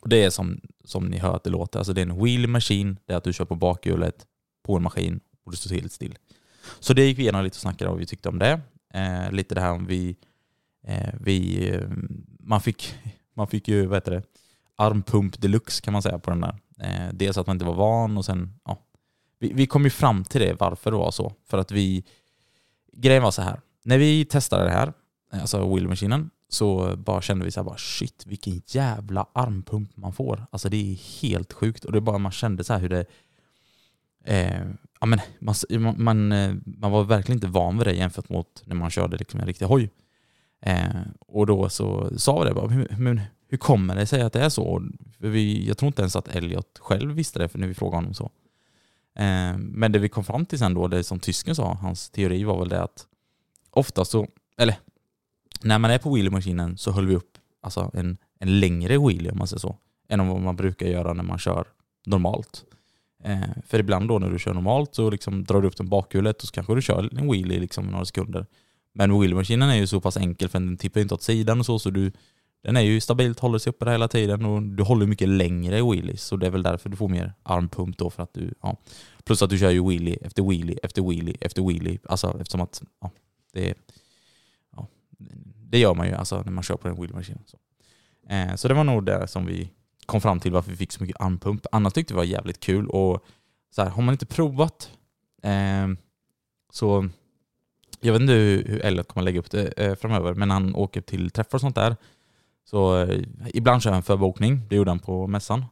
Och 0.00 0.08
det 0.08 0.24
är 0.24 0.30
som, 0.30 0.60
som 0.84 1.06
ni 1.06 1.18
hör 1.18 1.36
att 1.36 1.44
det 1.44 1.50
låter, 1.50 1.78
alltså 1.78 1.92
det 1.92 2.00
är 2.00 2.06
en 2.06 2.24
wheel 2.24 2.46
machine, 2.46 2.98
det 3.06 3.12
är 3.12 3.16
att 3.16 3.24
du 3.24 3.32
kör 3.32 3.44
på 3.44 3.54
bakhjulet 3.54 4.26
på 4.62 4.76
en 4.76 4.82
maskin 4.82 5.20
och 5.44 5.50
det 5.50 5.56
står 5.56 5.74
helt 5.74 5.92
still. 5.92 6.18
Så 6.80 6.94
det 6.94 7.06
gick 7.06 7.18
vi 7.18 7.22
igenom 7.22 7.44
lite 7.44 7.54
och 7.54 7.60
snackade 7.60 7.88
om 7.88 7.94
vad 7.94 8.00
vi 8.00 8.06
tyckte 8.06 8.28
om 8.28 8.38
det. 8.38 8.60
Eh, 8.94 9.32
lite 9.32 9.54
det 9.54 9.60
här 9.60 9.72
om 9.72 9.86
vi, 9.86 10.16
eh, 10.86 11.14
vi 11.20 11.68
eh, 11.70 11.88
man, 12.40 12.60
fick, 12.60 12.94
man 13.34 13.48
fick 13.48 13.68
ju, 13.68 13.86
vad 13.86 13.96
heter 13.96 14.12
det, 14.12 14.22
armpump 14.76 15.40
deluxe 15.40 15.82
kan 15.82 15.92
man 15.92 16.02
säga 16.02 16.18
på 16.18 16.30
den 16.30 16.40
där. 16.40 16.58
Eh, 16.80 17.12
dels 17.12 17.38
att 17.38 17.46
man 17.46 17.56
inte 17.56 17.64
var 17.64 17.74
van 17.74 18.18
och 18.18 18.24
sen, 18.24 18.54
ja. 18.64 18.78
Vi, 19.38 19.52
vi 19.52 19.66
kom 19.66 19.84
ju 19.84 19.90
fram 19.90 20.24
till 20.24 20.40
det, 20.40 20.60
varför 20.60 20.90
det 20.90 20.96
var 20.96 21.10
så. 21.10 21.32
För 21.46 21.58
att 21.58 21.70
vi, 21.70 22.04
grejen 22.92 23.22
var 23.22 23.30
så 23.30 23.42
här, 23.42 23.60
när 23.82 23.98
vi 23.98 24.24
testade 24.24 24.64
det 24.64 24.70
här, 24.70 24.92
alltså 25.32 25.74
wheel-machinen, 25.74 26.30
så 26.48 26.96
bara 26.96 27.22
kände 27.22 27.44
vi 27.44 27.50
så 27.50 27.60
här 27.60 27.64
bara 27.64 27.78
shit 27.78 28.24
vilken 28.26 28.62
jävla 28.66 29.26
armpump 29.32 29.96
man 29.96 30.12
får. 30.12 30.46
Alltså 30.50 30.68
det 30.68 30.92
är 30.92 31.22
helt 31.22 31.52
sjukt 31.52 31.84
och 31.84 31.92
det 31.92 32.00
bara 32.00 32.18
man 32.18 32.32
kände 32.32 32.64
så 32.64 32.72
här 32.72 32.80
hur 32.80 32.88
det 32.88 33.04
eh, 34.24 34.62
ja, 35.00 35.06
men 35.06 35.20
man, 35.40 35.94
man, 35.98 36.32
eh, 36.32 36.54
man 36.64 36.90
var 36.90 37.04
verkligen 37.04 37.36
inte 37.36 37.46
van 37.46 37.78
vid 37.78 37.86
det 37.86 37.92
jämfört 37.92 38.28
mot 38.28 38.62
när 38.64 38.74
man 38.74 38.90
körde 38.90 39.16
liksom 39.16 39.40
en 39.40 39.46
riktig 39.46 39.66
hoj. 39.66 39.90
Eh, 40.60 41.00
och 41.20 41.46
då 41.46 41.68
så 41.68 42.18
sa 42.18 42.38
vi 42.38 42.48
det 42.48 42.54
bara, 42.54 42.86
men 42.98 43.20
hur 43.48 43.58
kommer 43.58 43.96
det 43.96 44.06
sig 44.06 44.22
att 44.22 44.32
det 44.32 44.40
är 44.40 44.48
så? 44.48 44.88
Vi, 45.18 45.68
jag 45.68 45.78
tror 45.78 45.86
inte 45.86 46.02
ens 46.02 46.16
att 46.16 46.28
Elliot 46.28 46.78
själv 46.78 47.12
visste 47.12 47.38
det 47.38 47.48
för 47.48 47.58
när 47.58 47.66
vi 47.66 47.74
frågade 47.74 47.96
honom 47.96 48.14
så. 48.14 48.30
Eh, 49.18 49.56
men 49.58 49.92
det 49.92 49.98
vi 49.98 50.08
kom 50.08 50.24
fram 50.24 50.46
till 50.46 50.58
sen 50.58 50.74
då, 50.74 50.88
det 50.88 51.04
som 51.04 51.20
tysken 51.20 51.54
sa, 51.54 51.74
hans 51.74 52.10
teori 52.10 52.44
var 52.44 52.58
väl 52.58 52.68
det 52.68 52.82
att 52.82 53.06
ofta 53.70 54.04
så, 54.04 54.28
eller 54.56 54.76
när 55.62 55.78
man 55.78 55.90
är 55.90 55.98
på 55.98 56.14
wheelie-maskinen 56.14 56.76
så 56.76 56.90
höll 56.90 57.06
vi 57.06 57.16
upp 57.16 57.38
alltså 57.62 57.90
en, 57.94 58.16
en 58.38 58.60
längre 58.60 58.98
wheelie 58.98 59.30
om 59.30 59.38
man 59.38 59.48
säger 59.48 59.60
så, 59.60 59.76
än 60.08 60.28
vad 60.28 60.40
man 60.40 60.56
brukar 60.56 60.86
göra 60.86 61.12
när 61.12 61.22
man 61.22 61.38
kör 61.38 61.66
normalt. 62.06 62.64
Eh, 63.24 63.40
för 63.66 63.78
ibland 63.78 64.08
då 64.08 64.18
när 64.18 64.30
du 64.30 64.38
kör 64.38 64.54
normalt 64.54 64.94
så 64.94 65.10
liksom 65.10 65.44
drar 65.44 65.62
du 65.62 65.68
upp 65.68 65.76
den 65.76 65.88
bakhjulet 65.88 66.42
och 66.42 66.48
så 66.48 66.52
kanske 66.52 66.74
du 66.74 66.82
kör 66.82 67.18
en 67.18 67.30
wheelie 67.32 67.60
liksom 67.60 67.86
några 67.86 68.04
sekunder. 68.04 68.46
Men 68.94 69.20
wheeliemaskinen 69.20 69.70
är 69.70 69.76
ju 69.76 69.86
så 69.86 70.00
pass 70.00 70.16
enkel 70.16 70.48
för 70.48 70.58
den 70.58 70.76
tippar 70.76 71.00
inte 71.00 71.14
åt 71.14 71.22
sidan 71.22 71.60
och 71.60 71.66
så, 71.66 71.78
så 71.78 71.90
du, 71.90 72.12
den 72.62 72.76
är 72.76 72.80
ju 72.80 73.00
stabilt, 73.00 73.40
håller 73.40 73.58
sig 73.58 73.70
uppe 73.70 73.84
där 73.84 73.92
hela 73.92 74.08
tiden 74.08 74.44
och 74.44 74.62
du 74.62 74.82
håller 74.82 75.06
mycket 75.06 75.28
längre 75.28 75.78
i 75.78 75.82
wheelies. 75.82 76.24
Så 76.24 76.36
det 76.36 76.46
är 76.46 76.50
väl 76.50 76.62
därför 76.62 76.88
du 76.88 76.96
får 76.96 77.08
mer 77.08 77.32
armpump 77.42 77.98
då 77.98 78.10
för 78.10 78.22
att 78.22 78.34
du, 78.34 78.54
ja. 78.62 78.76
Plus 79.24 79.42
att 79.42 79.50
du 79.50 79.58
kör 79.58 79.70
ju 79.70 79.88
wheelie 79.88 80.18
efter 80.22 80.42
wheelie 80.42 80.78
efter 80.82 81.02
wheelie 81.02 81.36
efter 81.40 81.62
wheelie. 81.62 81.98
Alltså 82.04 82.36
eftersom 82.40 82.60
att, 82.60 82.82
ja, 83.00 83.10
det, 83.52 83.70
är 83.70 83.74
det 85.70 85.78
gör 85.78 85.94
man 85.94 86.06
ju 86.06 86.14
alltså 86.14 86.42
när 86.42 86.52
man 86.52 86.64
kör 86.64 86.76
på 86.76 86.88
en 86.88 86.94
wheeliemaskin. 86.94 87.38
Så. 87.46 87.58
Eh, 88.28 88.54
så 88.54 88.68
det 88.68 88.74
var 88.74 88.84
nog 88.84 89.04
det 89.04 89.28
som 89.28 89.46
vi 89.46 89.70
kom 90.06 90.20
fram 90.20 90.40
till 90.40 90.52
varför 90.52 90.70
vi 90.70 90.76
fick 90.76 90.92
så 90.92 91.02
mycket 91.02 91.20
armpump. 91.20 91.66
Annars 91.72 91.92
tyckte 91.92 92.14
vi 92.14 92.16
det 92.16 92.26
var 92.26 92.32
jävligt 92.32 92.60
kul 92.60 92.88
och 92.88 93.24
så 93.70 93.82
här, 93.82 93.90
har 93.90 94.02
man 94.02 94.14
inte 94.14 94.26
provat 94.26 94.90
eh, 95.42 95.88
så 96.72 97.08
jag 98.00 98.12
vet 98.12 98.20
inte 98.20 98.32
hur 98.32 98.80
Elliot 98.84 99.08
kommer 99.08 99.24
lägga 99.24 99.40
upp 99.40 99.50
det 99.50 99.66
eh, 99.66 99.94
framöver, 99.94 100.34
men 100.34 100.50
han 100.50 100.74
åker 100.74 101.00
till 101.00 101.30
träffar 101.30 101.56
och 101.56 101.60
sånt 101.60 101.74
där. 101.74 101.96
Så 102.64 103.02
eh, 103.02 103.24
ibland 103.54 103.82
kör 103.82 103.92
han 103.92 104.02
förbokning, 104.02 104.62
det 104.68 104.76
gjorde 104.76 104.90
han 104.90 104.98
på 104.98 105.26
mässan. 105.26 105.64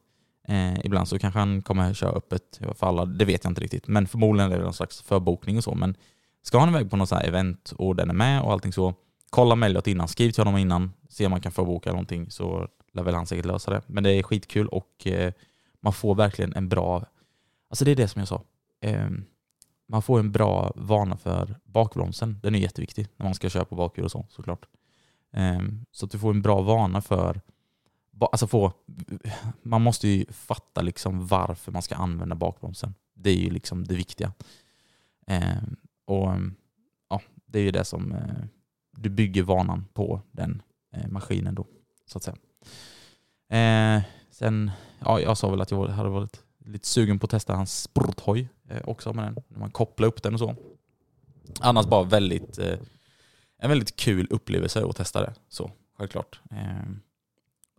Eh, 0.49 0.87
ibland 0.87 1.09
så 1.09 1.19
kanske 1.19 1.39
han 1.39 1.63
kommer 1.63 1.95
köra 1.95 2.11
öppet 2.11 2.61
för 2.75 2.87
alla, 2.87 3.05
det 3.05 3.25
vet 3.25 3.45
jag 3.45 3.51
inte 3.51 3.61
riktigt. 3.61 3.89
Men 3.89 4.07
förmodligen 4.07 4.53
är 4.53 4.59
det 4.59 4.65
någon 4.65 4.75
slags 4.75 5.03
förbokning 5.03 5.57
och 5.57 5.65
så. 5.65 5.75
Men 5.75 5.95
ska 6.43 6.59
han 6.59 6.69
iväg 6.69 6.91
på 6.91 6.97
något 6.97 7.09
så 7.09 7.15
här 7.15 7.27
event 7.27 7.73
och 7.77 7.97
den 7.97 8.11
är 8.11 8.15
med 8.15 8.43
och 8.43 8.53
allting 8.53 8.73
så, 8.73 8.95
kolla 9.31 9.55
med 9.55 9.67
Elliot 9.67 9.87
innan, 9.87 10.09
skriv 10.09 10.31
till 10.31 10.45
honom 10.45 10.59
innan, 10.59 10.93
se 11.09 11.27
om 11.27 11.31
man 11.31 11.41
kan 11.41 11.53
förboka 11.53 11.91
någonting 11.91 12.31
så 12.31 12.69
lär 12.93 13.03
väl 13.03 13.15
han 13.15 13.27
säkert 13.27 13.45
lösa 13.45 13.71
det. 13.71 13.83
Men 13.87 14.05
det 14.05 14.13
är 14.13 14.23
skitkul 14.23 14.69
och 14.69 15.07
eh, 15.07 15.33
man 15.81 15.93
får 15.93 16.15
verkligen 16.15 16.53
en 16.53 16.69
bra, 16.69 17.05
alltså 17.71 17.85
det 17.85 17.91
är 17.91 17.97
det 17.97 18.09
som 18.09 18.19
jag 18.21 18.29
sa. 18.29 18.43
Eh, 18.81 19.09
man 19.89 20.03
får 20.03 20.21
en 20.21 20.33
bra 20.33 20.73
vana 20.77 21.17
för 21.17 21.55
bakbromsen. 21.65 22.39
Den 22.43 22.55
är 22.55 22.59
jätteviktig 22.59 23.09
när 23.17 23.25
man 23.25 23.35
ska 23.35 23.49
köra 23.49 23.65
på 23.65 23.75
bakhjul 23.75 24.05
och 24.05 24.11
så 24.11 24.27
såklart. 24.31 24.67
Ehm, 25.33 25.87
så 25.93 26.07
att 26.07 26.13
du 26.13 26.19
får 26.19 26.31
en 26.31 26.43
bra 26.43 26.63
vana 26.63 27.01
för, 27.01 27.41
alltså 28.21 28.47
få, 28.47 28.73
man 29.63 29.83
måste 29.83 30.09
ju 30.09 30.27
fatta 30.33 30.83
liksom 30.83 31.27
varför 31.27 31.73
man 31.73 31.83
ska 31.83 31.95
använda 31.95 32.35
bakbromsen. 32.35 32.95
Det 33.15 33.31
är 33.31 33.37
ju 33.37 33.51
liksom 33.51 33.85
det 33.85 33.95
viktiga. 33.95 34.33
Ehm, 35.27 35.77
och 36.05 36.29
ja, 37.09 37.23
det 37.47 37.59
är 37.59 37.63
ju 37.63 37.71
det 37.71 37.85
som 37.85 38.13
eh, 38.13 38.45
du 38.97 39.09
bygger 39.09 39.43
vanan 39.43 39.85
på 39.95 40.21
den 40.33 40.63
eh, 40.93 41.09
maskinen 41.09 41.55
då, 41.55 41.67
så 42.07 42.19
att 42.19 42.25
säga. 42.25 42.37
Eh, 43.49 44.03
sen, 44.31 44.71
ja, 45.05 45.21
jag 45.21 45.39
sa 45.39 45.51
väl 45.51 45.61
att 45.61 45.71
jag 45.71 45.89
hade 45.89 46.09
varit 46.09 46.43
lite 46.65 46.89
sugen 46.89 47.19
på 47.19 47.25
att 47.25 47.31
testa 47.31 47.55
hans 47.55 47.83
sporthoj 47.83 48.49
eh, 48.69 48.89
också 48.89 49.13
med 49.13 49.25
den. 49.25 49.45
När 49.49 49.59
man 49.59 49.71
kopplar 49.71 50.09
upp 50.09 50.23
den 50.23 50.35
och 50.35 50.41
så. 50.41 50.55
Annars 51.61 51.87
bara 51.87 52.05
väldigt, 52.05 52.59
eh, 52.59 52.79
en 53.59 53.69
väldigt 53.69 53.97
kul 53.97 54.27
upplevelse 54.31 54.85
att 54.85 54.97
testa 54.97 55.21
det. 55.21 55.35
Så, 55.49 55.71
självklart. 55.99 56.41
Eh, 56.51 56.91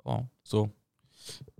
ja, 0.04 0.28
så 0.44 0.70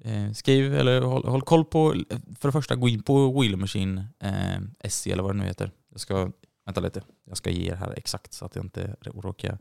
eh, 0.02 0.32
skriv 0.32 0.76
eller 0.76 1.02
håll, 1.02 1.28
håll, 1.28 1.42
koll 1.42 1.66
på, 1.66 1.96
för 2.40 2.48
det 2.48 2.52
första 2.52 2.76
gå 2.76 2.90
in 2.90 3.04
på 3.04 3.42
Wheel 3.42 3.58
Machine 3.58 4.04
eh, 4.20 4.90
SC 4.90 5.08
eller 5.08 5.24
vad 5.24 5.36
det 5.36 5.40
nu 5.40 5.46
heter. 5.46 5.72
Jag 5.92 6.00
ska, 6.00 6.32
vänta 6.68 6.82
lite, 6.82 7.02
jag 7.26 7.38
ska 7.38 7.50
ge 7.50 7.72
er 7.72 7.76
här 7.76 7.94
exakt 7.98 8.34
så 8.34 8.46
att 8.46 8.56
jag 8.56 8.66
inte 8.66 8.96
råkar, 9.02 9.58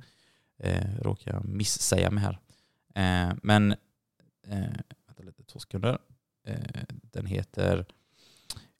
eh, 0.58 0.96
råkar 1.00 1.40
missäga 1.40 2.10
mig 2.10 2.24
här. 2.24 2.38
Eh, 2.94 3.34
men, 3.42 3.72
eh, 4.46 4.76
vänta 5.06 5.22
lite, 5.22 5.44
två 5.44 5.58
sekunder. 5.58 5.98
Eh, 6.46 6.84
den 6.88 7.26
heter 7.26 7.86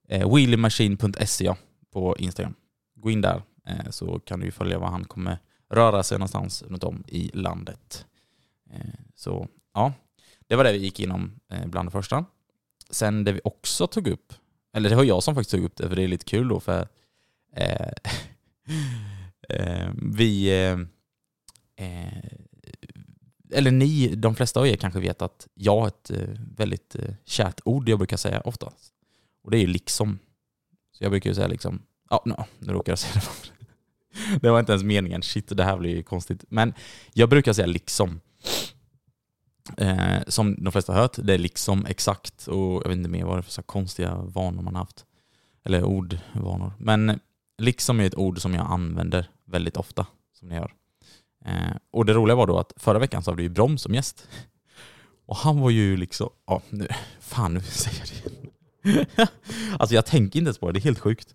eh, 0.09 0.35
wheeliemachine.se 0.35 1.55
på 1.91 2.17
Instagram. 2.17 2.55
Gå 2.95 3.11
in 3.11 3.21
där 3.21 3.43
eh, 3.67 3.91
så 3.91 4.19
kan 4.19 4.41
du 4.41 4.51
följa 4.51 4.79
var 4.79 4.89
han 4.89 5.05
kommer 5.05 5.39
röra 5.71 6.03
sig 6.03 6.19
någonstans 6.19 6.63
runt 6.63 6.85
om 6.85 7.05
i 7.07 7.31
landet. 7.35 8.07
Eh, 8.71 9.01
så 9.15 9.49
ja, 9.75 9.93
det 10.47 10.57
var 10.57 10.65
det 10.65 10.73
vi 10.73 10.79
gick 10.79 10.99
igenom 11.01 11.41
eh, 11.53 11.67
bland 11.67 11.89
det 11.89 11.93
första. 11.93 12.25
Sen 12.91 13.25
det 13.25 13.33
vi 13.33 13.41
också 13.45 13.87
tog 13.87 14.09
upp, 14.09 14.33
eller 14.73 14.91
det 14.91 14.97
var 14.97 15.05
jag 15.05 15.23
som 15.23 15.35
faktiskt 15.35 15.51
tog 15.51 15.65
upp 15.65 15.77
det 15.77 15.89
för 15.89 15.97
det 15.97 16.03
är 16.03 16.09
lite 16.09 16.25
kul 16.25 16.49
då 16.49 16.61
för 16.61 16.89
Eh, 17.57 17.93
eh, 19.49 19.91
vi 20.13 20.63
eh, 20.65 20.79
eh, 21.87 22.33
eller 23.53 23.71
ni, 23.71 24.15
de 24.15 24.35
flesta 24.35 24.61
av 24.61 24.67
er 24.67 24.77
kanske 24.77 25.01
vet 25.01 25.23
att 25.23 25.49
jag 25.55 25.81
har 25.81 25.89
ett 25.89 26.11
väldigt 26.57 26.97
kärt 27.25 27.61
ord 27.65 27.89
jag 27.89 27.99
brukar 27.99 28.17
säga 28.17 28.41
oftast. 28.41 28.93
Och 29.45 29.51
det 29.51 29.59
är 29.59 29.61
ju 29.61 29.67
liksom. 29.67 30.19
Så 30.93 31.05
jag 31.05 31.11
brukar 31.11 31.31
ju 31.31 31.35
säga 31.35 31.47
liksom, 31.47 31.83
ja 32.11 32.23
no, 32.27 32.45
nu 32.59 32.73
råkar 32.73 32.93
jag 32.93 32.99
säga 32.99 33.23
det. 33.25 34.41
det 34.41 34.51
var 34.51 34.61
inte 34.61 34.73
ens 34.73 34.85
meningen, 34.85 35.23
shit 35.23 35.49
det 35.49 35.65
här 35.65 35.77
blir 35.77 35.97
ju 35.97 36.03
konstigt. 36.03 36.45
Men 36.49 36.75
jag 37.13 37.29
brukar 37.29 37.53
säga 37.53 37.67
liksom. 37.67 38.21
Eh, 39.77 40.19
som 40.27 40.65
de 40.65 40.73
flesta 40.73 40.93
har 40.93 41.01
hört, 41.01 41.17
det 41.23 41.35
är 41.35 41.39
liksom 41.39 41.87
exakt 41.87 42.47
och 42.47 42.83
jag 42.85 42.89
vet 42.89 42.97
inte 42.97 43.11
mer 43.11 43.25
vad 43.25 43.37
det 43.37 43.41
är 43.41 43.43
för 43.43 43.53
så 43.53 43.63
konstiga 43.63 44.15
vanor 44.15 44.63
man 44.63 44.75
har 44.75 44.83
haft. 44.83 45.05
Eller 45.65 45.85
ordvanor. 45.85 46.73
Men 46.79 47.21
liksom 47.59 48.01
är 48.01 48.05
ett 48.05 48.15
ord 48.15 48.41
som 48.41 48.55
jag 48.55 48.67
använder 48.67 49.31
väldigt 49.45 49.77
ofta, 49.77 50.07
som 50.39 50.49
ni 50.49 50.55
hör. 50.55 50.75
Eh, 51.45 51.77
och 51.91 52.05
det 52.05 52.13
roliga 52.13 52.37
var 52.37 52.47
då 52.47 52.59
att 52.59 52.73
förra 52.77 52.99
veckan 52.99 53.23
så 53.23 53.31
hade 53.31 53.37
vi 53.37 53.43
ju 53.43 53.49
Broms 53.49 53.83
som 53.83 53.95
gäst. 53.95 54.29
Och 55.27 55.37
han 55.37 55.61
var 55.61 55.71
ju 55.71 55.97
liksom, 55.97 56.31
ja 56.47 56.63
nu, 56.71 56.89
fan 57.21 57.55
nu 57.55 57.61
säger 57.61 57.99
jag 57.99 58.09
det 58.09 58.31
igen. 58.89 59.29
alltså 59.79 59.95
jag 59.95 60.07
tänker 60.07 60.39
inte 60.39 60.49
ens 60.49 60.59
på 60.59 60.67
det, 60.67 60.73
det 60.73 60.79
är 60.79 60.83
helt 60.83 60.99
sjukt. 60.99 61.35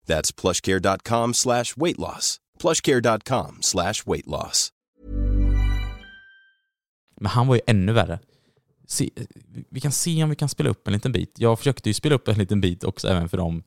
That's 0.11 0.31
plushcare.com 0.41 1.33
slash 1.33 1.63
weight 1.77 1.99
loss. 1.99 2.39
plushcare.com 2.59 3.57
slash 3.61 3.93
weight 4.05 4.27
loss. 4.27 4.69
Men 7.19 7.31
han 7.31 7.47
var 7.47 7.55
ju 7.55 7.61
ännu 7.67 7.93
värre. 7.93 8.19
se, 8.87 9.09
vi 9.69 9.81
kan 9.81 9.91
se 9.91 10.23
om 10.23 10.29
vi 10.29 10.35
kan 10.35 10.49
spela 10.49 10.69
upp 10.69 10.87
en 10.87 10.93
liten 10.93 11.11
bit. 11.11 11.35
Jag 11.37 11.57
försökte 11.57 11.89
ju 11.89 11.93
spela 11.93 12.15
upp 12.15 12.27
en 12.27 12.37
liten 12.37 12.61
bit 12.61 12.83
också 12.83 13.07
även 13.07 13.29
för 13.29 13.37
dem 13.37 13.63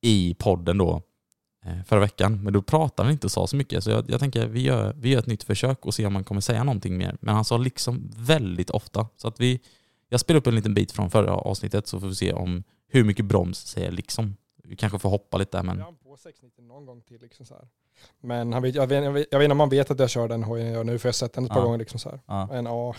i 0.00 0.34
podden 0.38 0.78
då 0.78 1.02
eh, 1.64 1.82
förra 1.86 2.00
veckan. 2.00 2.42
Men 2.42 2.52
då 2.52 2.62
pratade 2.62 3.06
han 3.06 3.12
inte 3.12 3.26
och 3.26 3.30
sa 3.30 3.46
så 3.46 3.56
mycket. 3.56 3.84
Så 3.84 3.90
jag, 3.90 4.10
jag 4.10 4.20
tänker 4.20 4.46
vi 4.46 4.62
gör, 4.62 4.94
vi 4.98 5.08
gör 5.08 5.18
ett 5.18 5.26
nytt 5.26 5.42
försök 5.42 5.86
och 5.86 5.94
ser 5.94 6.06
om 6.06 6.14
han 6.14 6.24
kommer 6.24 6.40
säga 6.40 6.64
någonting 6.64 6.98
mer. 6.98 7.16
Men 7.20 7.34
han 7.34 7.44
sa 7.44 7.56
liksom 7.56 8.10
väldigt 8.16 8.70
ofta. 8.70 9.08
Så 9.16 9.28
att 9.28 9.40
vi, 9.40 9.60
jag 10.08 10.20
spelar 10.20 10.38
upp 10.38 10.46
en 10.46 10.54
liten 10.54 10.74
bit 10.74 10.92
från 10.92 11.10
förra 11.10 11.34
avsnittet 11.34 11.86
så 11.86 12.00
får 12.00 12.06
vi 12.06 12.14
se 12.14 12.32
om 12.32 12.64
hur 12.88 13.04
mycket 13.04 13.24
broms 13.24 13.66
säger 13.66 13.92
liksom. 13.92 14.36
Vi 14.68 14.76
kanske 14.76 14.98
får 14.98 15.08
hoppa 15.08 15.36
lite 15.38 15.56
där 15.56 15.64
men... 15.64 15.80
Han 15.80 15.96
på 15.96 16.16
690 16.16 16.64
någon 16.64 16.86
gång 16.86 17.00
till 17.00 17.20
liksom 17.20 17.46
så 17.46 17.54
här. 17.54 17.68
Men 18.20 18.52
han 18.52 18.62
vet, 18.62 18.74
jag, 18.74 18.86
vet, 18.86 19.04
jag, 19.04 19.12
vet, 19.12 19.26
jag 19.30 19.38
vet 19.38 19.44
inte 19.44 19.52
om 19.52 19.58
man 19.58 19.68
vet 19.68 19.90
att 19.90 19.98
jag 19.98 20.10
kör 20.10 20.28
den 20.28 20.42
hojen 20.42 20.66
jag 20.66 20.74
gör 20.74 20.84
nu 20.84 20.98
för 20.98 21.08
jag 21.08 21.12
har 21.12 21.14
sett 21.14 21.32
den 21.32 21.44
ett 21.44 21.50
par 21.50 21.62
gånger 21.62 21.78
liksom 21.78 22.00
så 22.00 22.10
här. 22.10 22.20
Ja. 22.26 22.48
Men 22.50 22.64
ja. 22.64 22.94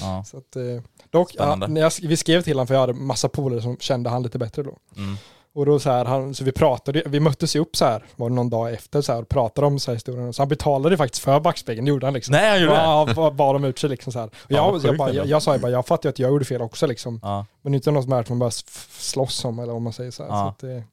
Ja. 0.00 0.24
så 0.26 0.36
att, 0.36 0.56
eh, 0.56 0.62
dock, 1.10 1.34
ja, 1.34 1.56
när 1.56 1.80
jag, 1.80 1.92
vi 2.02 2.16
skrev 2.16 2.42
till 2.42 2.52
honom 2.52 2.66
för 2.66 2.74
jag 2.74 2.80
hade 2.80 2.92
massa 2.92 3.28
polare 3.28 3.62
som 3.62 3.76
kände 3.76 4.10
han 4.10 4.22
lite 4.22 4.38
bättre 4.38 4.62
då. 4.62 4.78
Mm. 4.96 5.16
Och 5.54 5.66
då 5.66 5.78
så 5.78 5.90
här, 5.90 6.04
han, 6.04 6.34
så 6.34 6.44
vi 6.44 6.52
pratade, 6.52 7.02
vi 7.06 7.20
möttes 7.20 7.56
ju 7.56 7.60
upp 7.60 7.76
så 7.76 7.84
här, 7.84 8.04
var 8.16 8.28
det 8.28 8.34
någon 8.34 8.50
dag 8.50 8.72
efter 8.72 9.00
så 9.00 9.12
här, 9.12 9.22
och 9.22 9.28
pratade 9.28 9.66
om 9.66 9.78
så 9.78 9.90
här 9.90 9.96
historien. 9.96 10.32
Så 10.32 10.42
han 10.42 10.48
betalade 10.48 10.96
faktiskt 10.96 11.24
för 11.24 11.40
backspegeln, 11.40 11.84
det 11.84 11.88
gjorde 11.88 12.06
han 12.06 12.14
liksom. 12.14 12.32
Nej, 12.32 12.50
han 12.50 12.60
gjorde 12.60 12.74
det? 12.74 12.80
Ja, 12.80 13.30
bad- 13.30 13.54
dem 13.54 13.64
ut 13.64 13.78
sig 13.78 13.90
liksom 13.90 14.12
så 14.12 14.18
här. 14.18 14.26
Och 14.26 14.32
Ja, 14.48 14.72
jag, 14.72 14.84
jag, 14.84 14.96
bara, 14.96 15.12
jag, 15.12 15.26
jag 15.26 15.42
sa 15.42 15.54
ju 15.54 15.60
bara, 15.60 15.72
jag 15.72 15.86
fattar 15.86 16.08
ju 16.08 16.10
att 16.10 16.18
jag 16.18 16.30
gjorde 16.30 16.44
fel 16.44 16.62
också 16.62 16.86
liksom. 16.86 17.20
Ja. 17.22 17.46
Men 17.62 17.74
inte 17.74 17.90
något 17.90 18.04
som 18.04 18.12
att 18.12 18.28
man 18.28 18.38
bara 18.38 18.50
slåss 18.50 19.44
om 19.44 19.58
eller 19.58 19.72
vad 19.72 19.82
man 19.82 19.92
säger 19.92 20.10
så 20.10 20.22
här. 20.22 20.30
Ja. 20.30 20.42
Så 20.42 20.48
att 20.48 20.58
det, 20.58 20.84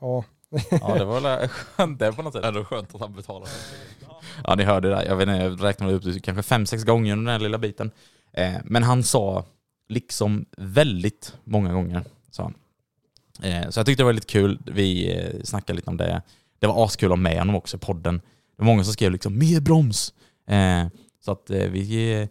ja. 0.00 0.24
Ja 0.70 0.94
det 0.98 1.04
var 1.04 1.20
väl 1.20 1.48
skönt 1.48 1.98
det 1.98 2.12
på 2.12 2.22
något 2.22 2.32
sätt. 2.32 2.44
Ändå 2.44 2.64
skönt 2.64 2.94
att 2.94 3.00
han 3.00 3.14
betalar. 3.14 3.48
Ja 4.44 4.54
ni 4.54 4.64
hörde 4.64 4.88
det 4.88 4.94
där, 4.94 5.04
jag 5.04 5.16
vet 5.16 5.28
inte, 5.28 5.40
jag 5.42 5.64
räknade 5.64 5.92
upp 5.92 6.02
det 6.02 6.20
kanske 6.20 6.42
fem 6.42 6.66
sex 6.66 6.84
gånger 6.84 7.12
under 7.12 7.32
den 7.32 7.40
här 7.40 7.46
lilla 7.46 7.58
biten. 7.58 7.90
Eh, 8.32 8.54
men 8.64 8.82
han 8.82 9.02
sa 9.02 9.44
liksom 9.88 10.44
väldigt 10.56 11.34
många 11.44 11.72
gånger, 11.72 12.04
sa 12.30 12.42
han. 12.42 12.54
Eh, 13.42 13.68
så 13.70 13.78
jag 13.78 13.86
tyckte 13.86 14.02
det 14.02 14.04
var 14.04 14.12
lite 14.12 14.26
kul, 14.26 14.58
vi 14.66 15.16
eh, 15.16 15.42
snackade 15.44 15.76
lite 15.76 15.90
om 15.90 15.96
det. 15.96 16.22
Det 16.58 16.66
var 16.66 16.84
askul 16.84 17.06
att 17.06 17.18
ha 17.18 17.22
med 17.22 17.38
honom 17.38 17.54
också 17.54 17.76
i 17.76 17.80
podden. 17.80 18.18
Det 18.18 18.62
var 18.62 18.66
många 18.66 18.84
som 18.84 18.92
skrev 18.92 19.12
liksom 19.12 19.38
mer 19.38 19.60
broms. 19.60 20.14
Eh, 20.48 20.86
så 21.24 21.32
att 21.32 21.50
eh, 21.50 21.66
vi, 21.68 22.12
eh, 22.20 22.28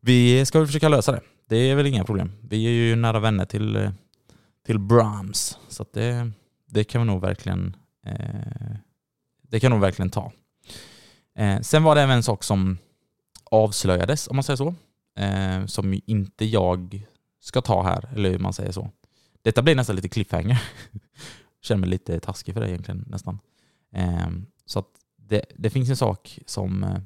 vi 0.00 0.46
ska 0.46 0.58
väl 0.58 0.66
försöka 0.66 0.88
lösa 0.88 1.12
det. 1.12 1.20
Det 1.48 1.56
är 1.56 1.74
väl 1.74 1.86
inga 1.86 2.04
problem. 2.04 2.32
Vi 2.42 2.66
är 2.66 2.70
ju 2.70 2.96
nära 2.96 3.20
vänner 3.20 3.44
till, 3.44 3.76
eh, 3.76 3.90
till 4.66 4.78
Brahms. 4.78 5.58
Så 5.68 5.82
att 5.82 5.92
det, 5.92 6.30
det 6.68 6.84
kan 6.84 7.00
vi 7.00 7.06
nog 7.06 7.20
verkligen 7.20 7.76
eh, 8.06 8.76
det 9.50 9.60
kan 9.60 9.70
nog 9.70 9.80
verkligen 9.80 10.10
ta. 10.10 10.32
Eh, 11.34 11.60
sen 11.60 11.82
var 11.82 11.94
det 11.94 12.02
även 12.02 12.16
en 12.16 12.22
sak 12.22 12.44
som 12.44 12.78
avslöjades, 13.44 14.28
om 14.28 14.36
man 14.36 14.42
säger 14.42 14.56
så, 14.56 14.74
eh, 15.22 15.66
som 15.66 16.00
inte 16.06 16.44
jag 16.44 17.06
ska 17.40 17.60
ta 17.60 17.82
här, 17.82 18.08
eller 18.14 18.30
hur 18.30 18.38
man 18.38 18.52
säger 18.52 18.72
så. 18.72 18.90
Detta 19.42 19.62
blir 19.62 19.74
nästan 19.74 19.96
lite 19.96 20.08
cliffhanger. 20.08 20.62
Känner 21.60 21.80
mig 21.80 21.90
lite 21.90 22.20
taskig 22.20 22.54
för 22.54 22.60
det 22.60 22.70
egentligen 22.70 23.04
nästan. 23.08 23.38
Eh, 23.92 24.28
så 24.66 24.78
att 24.78 24.88
det, 25.16 25.44
det 25.56 25.70
finns 25.70 25.90
en 25.90 25.96
sak 25.96 26.38
som, 26.46 26.84
eh, 26.84 26.98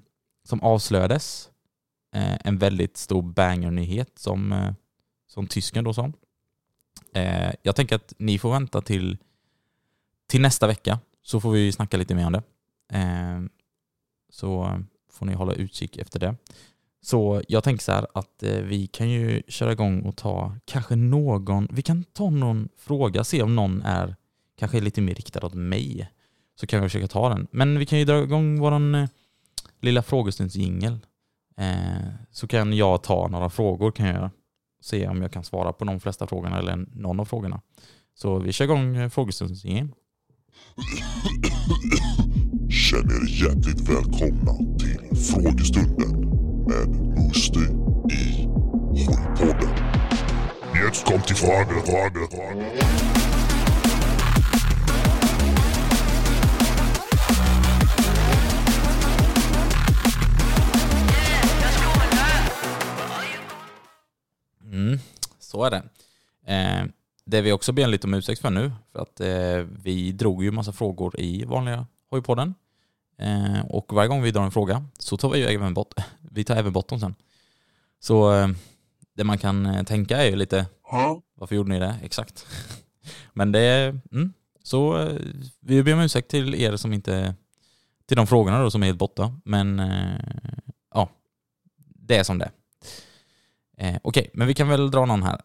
som 0.45 0.61
avslöjades, 0.63 1.51
eh, 2.15 2.37
en 2.45 2.59
väldigt 2.59 2.97
stor 2.97 3.23
banger-nyhet 3.23 4.19
som, 4.19 4.53
eh, 4.53 4.73
som 5.27 5.47
tysken 5.47 5.85
då 5.85 5.95
sa. 5.95 6.13
Eh, 7.15 7.55
jag 7.63 7.77
tänker 7.77 7.97
att 7.97 8.15
ni 8.19 8.39
får 8.39 8.53
vänta 8.53 8.81
till, 8.81 9.19
till 10.29 10.41
nästa 10.41 10.67
vecka 10.67 10.99
så 11.23 11.41
får 11.41 11.51
vi 11.51 11.73
snacka 11.73 11.97
lite 11.97 12.15
mer 12.15 12.27
om 12.27 12.33
det. 12.33 12.43
Eh, 12.93 13.41
så 14.31 14.81
får 15.13 15.27
ni 15.27 15.35
hålla 15.35 15.53
utkik 15.53 15.97
efter 15.97 16.21
det. 16.21 16.37
Så 17.05 17.43
jag 17.49 17.65
tänker 17.65 17.85
så 17.85 17.93
här 17.93 18.07
att 18.15 18.43
eh, 18.43 18.57
vi 18.57 18.87
kan 18.87 19.11
ju 19.11 19.43
köra 19.49 19.73
igång 19.73 20.03
och 20.03 20.17
ta 20.17 20.57
kanske 20.65 20.97
någon, 20.97 21.69
vi 21.71 21.83
kan 21.83 22.05
ta 22.05 22.31
någon 22.31 22.69
fråga, 22.77 23.25
se 23.25 23.43
om 23.43 23.57
någon 23.57 23.83
är 23.83 24.17
kanske 24.59 24.81
lite 24.81 25.01
mer 25.01 25.15
riktad 25.15 25.47
åt 25.47 25.55
mig. 25.55 26.11
Så 26.61 26.67
kan 26.67 26.83
vi 26.83 26.89
försöka 26.89 27.09
ta 27.09 27.29
den. 27.29 27.47
Men 27.51 27.79
vi 27.79 27.87
kan 27.87 27.99
ju 27.99 28.05
dra 28.05 28.23
igång 28.23 28.61
våran 28.61 28.95
eh, 28.95 29.09
lilla 29.81 30.03
frågestundsjingel. 30.03 30.99
Eh, 31.57 32.09
så 32.31 32.47
kan 32.47 32.73
jag 32.73 33.03
ta 33.03 33.29
några 33.29 33.51
frågor 33.51 33.91
kan 33.91 34.07
jag 34.07 34.15
göra. 34.15 34.31
Se 34.83 35.09
om 35.09 35.23
jag 35.23 35.33
kan 35.33 35.45
svara 35.45 35.73
på 35.73 35.85
de 35.85 36.01
flesta 36.01 36.27
frågorna 36.27 36.59
eller 36.59 36.77
någon 36.77 37.21
av 37.21 37.25
frågorna. 37.25 37.61
Så 38.15 38.39
vi 38.39 38.53
kör 38.53 38.65
igång 38.65 38.97
eh, 38.97 39.09
frågestundsjingeln. 39.09 39.93
Känn 42.71 43.11
er 43.11 43.27
hjärtligt 43.27 43.89
välkomna 43.89 44.79
till 44.79 45.17
frågestunden 45.17 46.11
med 46.67 46.89
Musti 46.89 47.61
i 48.11 48.47
Hojpodden. 49.07 49.75
Jetzt 50.75 51.05
kommt 51.05 51.29
die 51.29 51.35
Frage, 51.35 51.83
Frage, 51.87 52.29
Frage. 52.31 52.67
Mm, 64.73 64.99
så 65.39 65.65
är 65.65 65.71
det. 65.71 65.83
Eh, 66.47 66.85
det 67.25 67.41
vi 67.41 67.53
också 67.53 67.73
ber 67.73 67.87
lite 67.87 68.07
om 68.07 68.15
ursäkt 68.15 68.41
för 68.41 68.51
nu, 68.51 68.73
för 68.93 68.99
att 68.99 69.21
eh, 69.21 69.67
vi 69.83 70.13
drog 70.13 70.45
ju 70.45 70.51
massa 70.51 70.73
frågor 70.73 71.21
i 71.21 71.45
vanliga 71.45 71.87
Hojpodden. 72.11 72.55
Eh, 73.19 73.67
och 73.69 73.93
varje 73.93 74.09
gång 74.09 74.23
vi 74.23 74.31
drar 74.31 74.45
en 74.45 74.51
fråga 74.51 74.85
så 74.99 75.17
tar 75.17 75.31
vi 75.31 75.39
ju 75.39 75.45
även 75.45 75.75
bort, 75.75 75.95
vi 76.21 76.45
tar 76.45 76.57
även 76.57 76.73
bort 76.73 76.89
dem 76.89 77.01
sen. 77.01 77.15
Så 78.01 78.35
eh, 78.35 78.49
det 79.17 79.25
man 79.25 79.39
kan 79.39 79.67
eh, 79.67 79.83
tänka 79.83 80.17
är 80.17 80.31
ju 80.31 80.37
lite, 80.37 80.67
varför 81.35 81.57
gjorde 81.57 81.69
ni 81.69 81.79
det? 81.79 81.97
Exakt. 82.03 82.47
Men 83.33 83.53
det, 83.53 83.99
mm, 84.13 84.33
så 84.63 84.99
eh, 84.99 85.21
vi 85.61 85.83
ber 85.83 85.95
om 85.95 86.01
ursäkt 86.01 86.31
till 86.31 86.55
er 86.55 86.77
som 86.77 86.93
inte, 86.93 87.35
till 88.07 88.17
de 88.17 88.27
frågorna 88.27 88.63
då 88.63 88.71
som 88.71 88.83
är 88.83 88.87
helt 88.87 88.99
borta. 88.99 89.37
Men 89.45 89.81
eh, 89.81 90.19
ja, 90.95 91.09
det 91.77 92.17
är 92.17 92.25
som 92.25 92.39
det. 92.39 92.51
Eh, 93.79 93.97
Okej, 94.03 94.31
men 94.35 94.47
vi 94.47 94.55
kan 94.55 94.69
väl 94.69 94.91
dra 94.91 95.07
någon 95.07 95.23
här. 95.23 95.41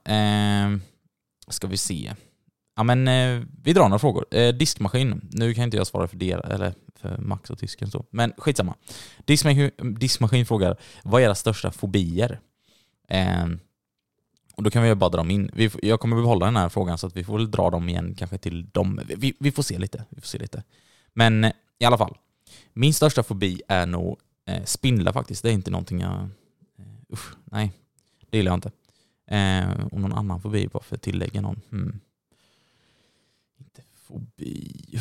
Ska 1.47 1.67
vi 1.67 1.77
se. 1.77 2.13
Ja 2.75 2.83
men 2.83 3.07
eh, 3.07 3.43
vi 3.63 3.73
drar 3.73 3.83
några 3.83 3.99
frågor. 3.99 4.25
Eh, 4.31 4.53
diskmaskin. 4.53 5.29
Nu 5.31 5.53
kan 5.53 5.63
inte 5.63 5.77
jag 5.77 5.87
svara 5.87 6.07
för 6.07 6.17
det, 6.17 6.31
eller 6.31 6.73
för 6.95 7.17
Max 7.17 7.49
och 7.49 7.59
tysken 7.59 7.91
så. 7.91 8.05
Men 8.09 8.33
skitsamma. 8.37 8.75
Diskmaskin, 9.25 9.71
diskmaskin 9.99 10.45
frågar, 10.45 10.77
vad 11.03 11.21
är 11.21 11.25
era 11.25 11.35
största 11.35 11.71
fobier? 11.71 12.39
Eh, 13.09 13.45
och 14.55 14.63
då 14.63 14.69
kan 14.69 14.83
vi 14.83 14.95
bara 14.95 15.09
dra 15.09 15.17
dem 15.17 15.31
in. 15.31 15.51
Vi, 15.53 15.71
jag 15.81 15.99
kommer 15.99 16.15
behålla 16.15 16.45
den 16.45 16.55
här 16.55 16.69
frågan 16.69 16.97
så 16.97 17.07
att 17.07 17.15
vi 17.15 17.23
får 17.23 17.37
väl 17.37 17.51
dra 17.51 17.69
dem 17.69 17.89
igen 17.89 18.15
kanske 18.17 18.37
till 18.37 18.69
dem. 18.69 19.01
Vi, 19.17 19.33
vi 19.39 19.51
får 19.51 19.63
se 19.63 19.77
lite. 19.77 20.05
Vi 20.09 20.21
får 20.21 20.27
se 20.27 20.37
lite. 20.37 20.63
Men 21.13 21.43
eh, 21.43 21.51
i 21.79 21.85
alla 21.85 21.97
fall. 21.97 22.17
Min 22.73 22.93
största 22.93 23.23
fobi 23.23 23.61
är 23.67 23.85
nog 23.85 24.19
eh, 24.47 24.63
spindlar 24.63 25.13
faktiskt. 25.13 25.43
Det 25.43 25.49
är 25.49 25.53
inte 25.53 25.71
någonting 25.71 25.99
jag... 25.99 26.11
Eh, 26.79 27.13
usch, 27.13 27.33
nej. 27.45 27.71
Det 28.29 28.37
gillar 28.37 28.51
jag 28.51 28.57
inte. 28.57 28.71
Eh, 29.27 29.85
och 29.91 30.01
någon 30.01 30.13
annan 30.13 30.41
fobi 30.41 30.67
bara 30.67 30.83
för 30.83 30.95
att 30.95 31.01
tillägga 31.01 31.41
någon. 31.41 31.61
Hmm. 31.69 31.99
Inte 33.59 33.81
fobi. 34.07 34.99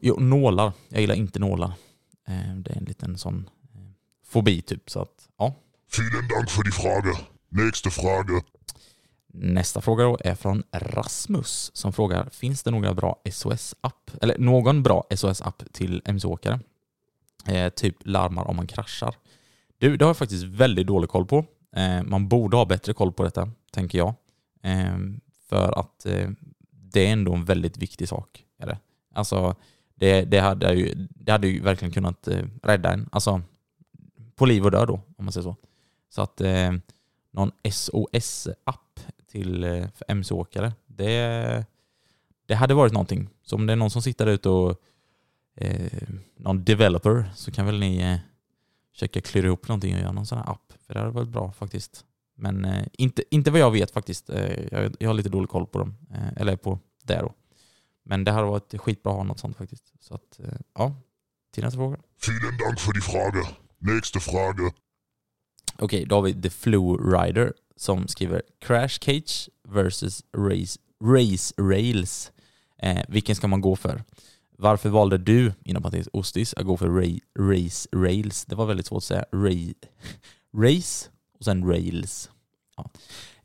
Jo, 0.00 0.20
nålar. 0.20 0.72
Jag 0.88 1.00
gillar 1.00 1.14
inte 1.14 1.38
nålar. 1.38 1.72
Eh, 2.28 2.54
det 2.56 2.70
är 2.70 2.76
en 2.76 2.84
liten 2.84 3.18
sån 3.18 3.50
eh, 3.74 3.80
fobi 4.24 4.62
typ. 4.62 4.90
Så 4.90 5.00
att, 5.00 5.28
ja. 5.38 5.54
Vielen 5.98 6.28
Dank 6.28 6.50
für 6.50 6.62
die 6.64 6.72
Frage. 6.72 7.16
Nächste 7.48 7.90
Frage. 7.90 8.42
Nästa 9.38 9.80
fråga 9.80 10.04
då 10.04 10.18
är 10.20 10.34
från 10.34 10.62
Rasmus 10.72 11.70
som 11.74 11.92
frågar, 11.92 12.28
finns 12.30 12.62
det 12.62 12.70
några 12.70 12.94
bra 12.94 13.22
SOS-app, 13.30 14.10
eller 14.20 14.38
någon 14.38 14.82
bra 14.82 15.04
SOS-app 15.10 15.62
till 15.72 16.02
MC-åkare? 16.04 16.60
Eh, 17.46 17.68
typ 17.68 17.96
larmar 18.00 18.44
om 18.44 18.56
man 18.56 18.66
kraschar. 18.66 19.14
Du, 19.78 19.96
det 19.96 20.04
har 20.04 20.08
jag 20.08 20.16
faktiskt 20.16 20.44
väldigt 20.44 20.86
dålig 20.86 21.10
koll 21.10 21.26
på. 21.26 21.44
Eh, 21.76 22.02
man 22.02 22.28
borde 22.28 22.56
ha 22.56 22.64
bättre 22.64 22.92
koll 22.92 23.12
på 23.12 23.22
detta, 23.22 23.50
tänker 23.70 23.98
jag. 23.98 24.14
Eh, 24.62 24.96
för 25.48 25.78
att 25.78 26.06
eh, 26.06 26.30
det 26.70 27.06
är 27.06 27.12
ändå 27.12 27.34
en 27.34 27.44
väldigt 27.44 27.76
viktig 27.76 28.08
sak. 28.08 28.44
Är 28.58 28.66
det? 28.66 28.78
Alltså, 29.14 29.54
det, 29.94 30.22
det, 30.22 30.38
hade 30.38 30.72
ju, 30.72 30.94
det 31.10 31.32
hade 31.32 31.48
ju 31.48 31.60
verkligen 31.60 31.92
kunnat 31.92 32.28
eh, 32.28 32.44
rädda 32.62 32.92
en. 32.92 33.08
Alltså, 33.12 33.42
på 34.34 34.46
liv 34.46 34.64
och 34.64 34.70
död 34.70 34.88
då, 34.88 34.94
om 35.18 35.24
man 35.24 35.32
säger 35.32 35.42
så. 35.42 35.56
Så 36.08 36.22
att 36.22 36.40
eh, 36.40 36.72
någon 37.30 37.50
SOS-app 37.70 39.00
till 39.26 39.64
eh, 39.64 39.88
för 39.94 40.04
MC-åkare, 40.08 40.72
det, 40.86 41.64
det 42.46 42.54
hade 42.54 42.74
varit 42.74 42.92
någonting. 42.92 43.28
Så 43.42 43.56
om 43.56 43.66
det 43.66 43.72
är 43.72 43.76
någon 43.76 43.90
som 43.90 44.02
sitter 44.02 44.26
där 44.26 44.32
ute 44.32 44.48
och 44.48 44.80
eh, 45.54 46.08
någon 46.36 46.64
developer 46.64 47.30
så 47.34 47.50
kan 47.50 47.66
väl 47.66 47.78
ni 47.78 47.98
eh, 47.98 48.18
försöka 48.96 49.20
klura 49.20 49.46
ihop 49.46 49.68
någonting 49.68 49.94
och 49.94 50.00
göra 50.00 50.12
någon 50.12 50.26
sån 50.26 50.38
här 50.38 50.50
app. 50.50 50.72
För 50.86 50.94
det 50.94 51.00
hade 51.00 51.12
varit 51.12 51.28
bra 51.28 51.52
faktiskt. 51.52 52.04
Men 52.36 52.64
eh, 52.64 52.86
inte, 52.92 53.22
inte 53.30 53.50
vad 53.50 53.60
jag 53.60 53.70
vet 53.70 53.90
faktiskt. 53.90 54.30
Eh, 54.30 54.64
jag, 54.72 54.96
jag 54.98 55.08
har 55.08 55.14
lite 55.14 55.28
dålig 55.28 55.50
koll 55.50 55.66
på 55.66 55.78
dem. 55.78 55.96
Eh, 56.10 56.28
eller 56.36 56.56
på 56.56 56.78
det 57.02 57.20
då. 57.20 57.34
Men 58.04 58.24
det 58.24 58.30
hade 58.30 58.46
varit 58.46 58.80
skitbra 58.80 59.12
att 59.12 59.16
ha 59.16 59.24
något 59.24 59.38
sånt 59.38 59.56
faktiskt. 59.56 59.92
Så 60.00 60.14
att, 60.14 60.40
eh, 60.40 60.58
ja. 60.74 60.94
Till 61.54 61.64
nästa 61.64 61.78
fråga. 61.78 61.96
Vielen 62.26 62.58
Dank 62.58 62.80
für 62.80 62.92
die 62.92 63.00
Frage. 63.00 63.46
Nächste 63.78 64.20
Frage. 64.20 64.72
Okej, 65.78 66.04
då 66.04 66.14
har 66.14 66.22
vi 66.22 66.42
The 66.42 66.50
Flu 66.50 66.96
Rider 66.96 67.52
som 67.76 68.08
skriver 68.08 68.42
Crash 68.60 68.98
Cage 69.00 69.48
versus 69.68 70.22
Race, 70.36 70.78
race 71.04 71.54
Rails. 71.58 72.32
Eh, 72.78 73.02
vilken 73.08 73.36
ska 73.36 73.48
man 73.48 73.60
gå 73.60 73.76
för? 73.76 74.04
Varför 74.58 74.88
valde 74.88 75.18
du, 75.18 75.52
inom 75.64 75.82
parentes 75.82 76.08
Ostis, 76.12 76.54
att 76.54 76.66
gå 76.66 76.76
för 76.76 76.88
ra- 76.88 77.20
Race 77.38 77.88
Rails? 77.92 78.44
Det 78.44 78.54
var 78.54 78.66
väldigt 78.66 78.86
svårt 78.86 78.98
att 78.98 79.04
säga. 79.04 79.24
Ra- 79.32 79.74
race 80.56 81.08
och 81.38 81.44
sen 81.44 81.68
Rails. 81.68 82.30
Ja. 82.76 82.90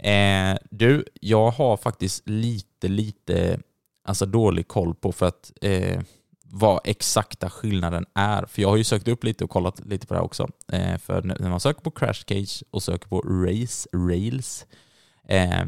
Eh, 0.09 0.57
du, 0.71 1.05
jag 1.21 1.51
har 1.51 1.77
faktiskt 1.77 2.29
lite, 2.29 2.87
lite 2.87 3.59
alltså 4.03 4.25
dålig 4.25 4.67
koll 4.67 4.95
på 4.95 5.11
för 5.11 5.25
att 5.25 5.51
eh, 5.61 6.01
vad 6.43 6.79
exakta 6.83 7.49
skillnaden 7.49 8.05
är. 8.13 8.45
För 8.45 8.61
jag 8.61 8.69
har 8.69 8.77
ju 8.77 8.83
sökt 8.83 9.07
upp 9.07 9.23
lite 9.23 9.43
och 9.43 9.49
kollat 9.49 9.85
lite 9.85 10.07
på 10.07 10.13
det 10.13 10.19
här 10.19 10.25
också. 10.25 10.47
Eh, 10.71 10.97
för 10.97 11.21
när 11.21 11.49
man 11.49 11.59
söker 11.59 11.81
på 11.81 11.91
Crash 11.91 12.23
Cage 12.27 12.63
och 12.71 12.83
söker 12.83 13.07
på 13.07 13.19
Race 13.21 13.89
Rails 13.93 14.65
eh, 15.27 15.65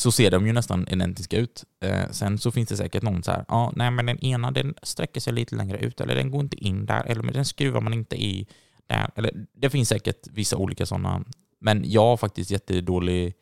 så 0.00 0.12
ser 0.12 0.30
de 0.30 0.46
ju 0.46 0.52
nästan 0.52 0.88
identiska 0.88 1.36
ut. 1.36 1.64
Eh, 1.80 2.10
sen 2.10 2.38
så 2.38 2.50
finns 2.50 2.68
det 2.68 2.76
säkert 2.76 3.02
någon 3.02 3.22
så 3.22 3.30
här, 3.30 3.44
ja, 3.48 3.72
nej 3.76 3.90
men 3.90 4.06
den 4.06 4.18
ena 4.24 4.50
den 4.50 4.74
sträcker 4.82 5.20
sig 5.20 5.32
lite 5.32 5.56
längre 5.56 5.78
ut, 5.78 6.00
eller 6.00 6.14
den 6.14 6.30
går 6.30 6.40
inte 6.40 6.64
in 6.64 6.86
där, 6.86 7.04
eller 7.04 7.22
men 7.22 7.34
den 7.34 7.44
skruvar 7.44 7.80
man 7.80 7.94
inte 7.94 8.22
i 8.22 8.46
där. 8.86 9.10
Eller, 9.14 9.46
det 9.52 9.70
finns 9.70 9.88
säkert 9.88 10.26
vissa 10.30 10.56
olika 10.56 10.86
sådana, 10.86 11.24
men 11.60 11.82
jag 11.84 12.02
har 12.02 12.16
faktiskt 12.16 12.50
jättedålig 12.50 13.34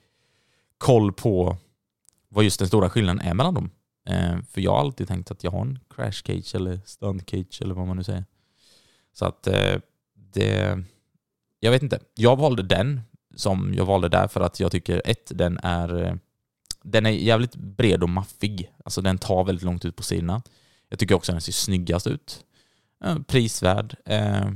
koll 0.78 1.12
på 1.12 1.56
vad 2.28 2.44
just 2.44 2.58
den 2.58 2.68
stora 2.68 2.90
skillnaden 2.90 3.20
är 3.20 3.34
mellan 3.34 3.54
dem. 3.54 3.70
Eh, 4.08 4.38
för 4.50 4.60
jag 4.60 4.70
har 4.70 4.80
alltid 4.80 5.08
tänkt 5.08 5.30
att 5.30 5.44
jag 5.44 5.50
har 5.50 5.60
en 5.60 5.78
crash 5.94 6.22
cage 6.24 6.54
eller 6.54 6.80
stunt 6.84 7.30
cage 7.30 7.58
eller 7.62 7.74
vad 7.74 7.86
man 7.86 7.96
nu 7.96 8.04
säger. 8.04 8.24
Så 9.12 9.24
att 9.24 9.46
eh, 9.46 9.76
det... 10.14 10.78
Jag 11.60 11.70
vet 11.70 11.82
inte. 11.82 11.98
Jag 12.14 12.36
valde 12.36 12.62
den 12.62 13.00
som 13.36 13.74
jag 13.74 13.84
valde 13.84 14.08
där 14.08 14.28
för 14.28 14.40
att 14.40 14.60
jag 14.60 14.72
tycker 14.72 15.02
ett, 15.04 15.32
den 15.34 15.58
är 15.62 16.04
eh, 16.04 16.14
den 16.90 17.06
är 17.06 17.10
jävligt 17.10 17.56
bred 17.56 18.02
och 18.02 18.08
maffig. 18.08 18.72
Alltså 18.84 19.00
den 19.00 19.18
tar 19.18 19.44
väldigt 19.44 19.64
långt 19.64 19.84
ut 19.84 19.96
på 19.96 20.02
sidorna. 20.02 20.42
Jag 20.88 20.98
tycker 20.98 21.14
också 21.14 21.32
den 21.32 21.40
ser 21.40 21.52
snyggast 21.52 22.06
ut. 22.06 22.44
Eh, 23.04 23.18
prisvärd. 23.18 23.96
Eh, 24.04 24.50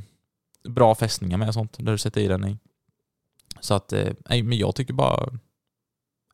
bra 0.69 0.95
fästningar 0.95 1.39
med 1.39 1.49
och 1.49 1.55
sånt 1.55 1.77
där 1.79 1.93
du 1.93 1.99
sätter 1.99 2.21
i 2.21 2.29
den 2.29 2.49
i. 2.49 2.59
Så 3.61 3.75
att, 3.75 3.93
eh, 3.93 4.13
nej, 4.29 4.43
men 4.43 4.59
jag 4.59 4.75
tycker 4.75 4.95
bara... 4.95 5.39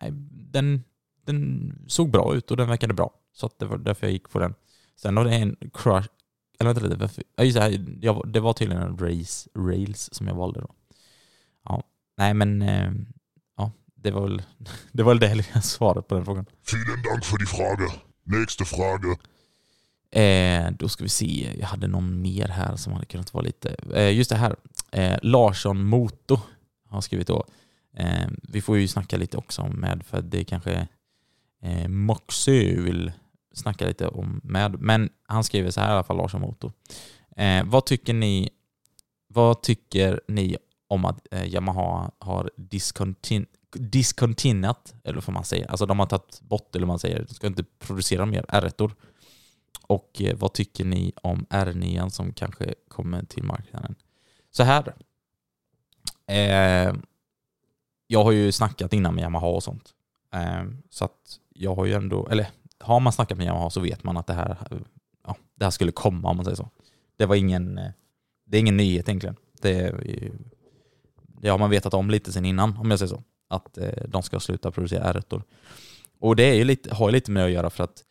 Nej, 0.01 0.11
den, 0.31 0.85
den 1.27 1.73
såg 1.89 2.11
bra 2.11 2.35
ut 2.35 2.51
och 2.51 2.57
den 2.57 2.69
verkade 2.69 2.95
bra. 2.95 3.11
Så 3.33 3.47
att 3.47 3.59
det 3.59 3.67
var 3.67 3.79
därför 3.79 4.07
jag 4.07 4.13
gick 4.13 4.31
på 4.31 4.39
den. 4.39 4.55
Sen 4.97 5.17
har 5.17 5.25
det 5.25 5.35
en 5.35 5.57
crush... 5.73 6.09
Eller 6.59 6.75
vänta 6.75 6.89
lite, 6.89 7.01
varför, 7.01 7.25
ja, 7.37 7.45
just 7.45 7.57
det, 7.57 7.63
här, 7.63 7.87
jag, 8.01 8.29
det 8.33 8.41
var 8.41 8.53
tydligen 8.53 8.83
en 8.83 8.99
race, 8.99 9.51
rails 9.55 10.09
som 10.13 10.27
jag 10.27 10.35
valde 10.35 10.61
då. 10.61 10.75
Ja, 11.65 11.83
nej 12.17 12.35
men... 12.35 12.63
Eh, 12.63 12.93
Det 14.03 14.11
var 14.11 14.23
väl 14.23 14.43
det, 14.93 15.03
var 15.03 15.15
väl 15.15 15.39
det 15.39 15.63
svarade 15.63 16.03
på 16.03 16.15
den 16.15 16.25
frågan. 16.25 16.47
Vielen 16.73 17.03
Dank 17.03 17.25
für 17.25 17.39
die 17.39 17.47
Frage. 17.47 17.93
Nächste 18.25 18.65
Frage. 18.65 19.19
Eh, 20.11 20.71
då 20.79 20.89
ska 20.89 21.05
vi 21.05 21.09
se, 21.09 21.57
jag 21.61 21.67
hade 21.67 21.87
någon 21.87 22.23
mer 22.23 22.49
här 22.49 22.77
som 22.77 22.93
hade 22.93 23.07
kunnat 23.07 23.35
vara 23.35 23.45
lite... 23.45 23.77
Eh, 23.95 24.11
just 24.17 24.31
det 24.31 24.37
här, 24.37 24.57
eh, 24.93 25.19
Larsson 25.23 25.85
Moto 25.85 26.41
har 26.89 27.01
skrivit 27.01 27.27
då. 27.27 27.45
Eh, 27.97 28.29
vi 28.43 28.61
får 28.61 28.79
ju 28.79 28.89
snacka 28.89 29.17
lite 29.17 29.37
också 29.37 29.63
om 29.63 29.73
med, 29.73 30.03
för 30.07 30.23
det 30.23 30.45
kanske 30.45 30.89
eh, 31.63 31.89
Moxö 31.89 32.81
vill 32.81 33.13
snacka 33.55 33.87
lite 33.87 34.09
om 34.09 34.41
med. 34.45 34.81
Men 34.81 35.11
han 35.23 35.45
skriver 35.45 35.71
så 35.71 35.81
här 35.81 35.89
i 35.89 35.93
alla 35.93 36.05
fall, 36.05 36.17
Larsson 36.17 36.41
Moto. 36.41 36.73
Eh, 37.37 37.65
vad 37.65 37.87
tycker 37.87 38.15
ni 38.15 38.51
vad 39.29 39.63
tycker 39.63 40.21
ni 40.29 40.57
om 40.89 41.05
att 41.05 41.27
eh, 41.31 41.45
Yamaha 41.55 42.11
har 42.19 42.51
discontin 42.57 43.47
discontinuat, 43.73 44.95
eller 45.05 45.21
vad 45.21 45.35
man 45.35 45.45
säger. 45.45 45.71
Alltså 45.71 45.87
de 45.87 45.99
har 45.99 46.07
tagit 46.07 46.41
bort, 46.41 46.77
eller 46.77 46.87
vad 46.87 46.93
man 46.93 46.99
säger, 46.99 47.25
de 47.29 47.35
ska 47.35 47.47
inte 47.47 47.65
producera 47.79 48.27
mer 48.27 48.43
R1-or. 48.43 48.93
Och 49.83 50.23
eh, 50.23 50.37
vad 50.37 50.53
tycker 50.53 50.85
ni 50.85 51.13
om 51.23 51.47
R9 51.51 52.09
som 52.09 52.33
kanske 52.33 52.75
kommer 52.89 53.25
till 53.25 53.43
marknaden? 53.43 53.95
Så 54.51 54.63
här. 54.63 54.95
Eh, 56.27 56.95
jag 58.07 58.25
har 58.25 58.33
ju 58.33 58.53
snackat 58.53 58.93
innan 58.93 59.15
med 59.15 59.23
Yamaha 59.23 59.47
och 59.47 59.63
sånt. 59.63 59.95
Eh, 60.35 60.65
så 60.91 61.05
att 61.05 61.39
jag 61.55 61.75
har 61.75 61.87
ju 61.87 61.93
ändå, 61.93 62.29
eller 62.29 62.51
har 62.81 63.01
man 63.01 63.13
snackat 63.13 63.39
med 63.39 63.47
Yamaha 63.47 63.71
så 63.71 63.81
vet 63.81 64.05
man 64.05 64.17
att 64.17 64.27
det 64.27 64.35
här, 64.35 64.57
ja, 65.27 65.37
det 65.55 65.65
här 65.65 65.71
skulle 65.71 65.93
komma 65.93 66.31
om 66.31 66.37
man 66.37 66.45
säger 66.45 66.57
så. 66.57 66.71
Det 67.17 67.27
var 67.27 67.37
ingen, 67.37 67.79
eh, 67.79 67.91
det 68.47 68.57
är 68.57 68.61
ingen 68.61 68.77
nyhet 68.77 69.09
egentligen. 69.09 69.37
Det, 69.61 69.95
det 71.41 71.49
har 71.49 71.59
man 71.59 71.71
vetat 71.71 71.95
om 71.95 72.11
lite 72.11 72.33
sen 72.33 72.45
innan 72.45 72.77
om 72.77 72.91
jag 72.91 72.99
säger 72.99 73.15
så. 73.15 73.23
Att 73.49 73.79
eh, 73.79 73.89
de 74.09 74.23
ska 74.23 74.41
sluta 74.41 74.71
producera 74.71 75.13
R1. 75.13 75.43
Och 76.21 76.37
det 76.37 76.45
är 76.45 76.55
ju 76.55 76.65
lite, 76.65 76.95
har 76.95 77.09
ju 77.09 77.13
lite 77.13 77.31
med 77.31 77.45
att 77.45 77.51
göra 77.51 77.71
för 77.71 77.85
att 77.85 78.05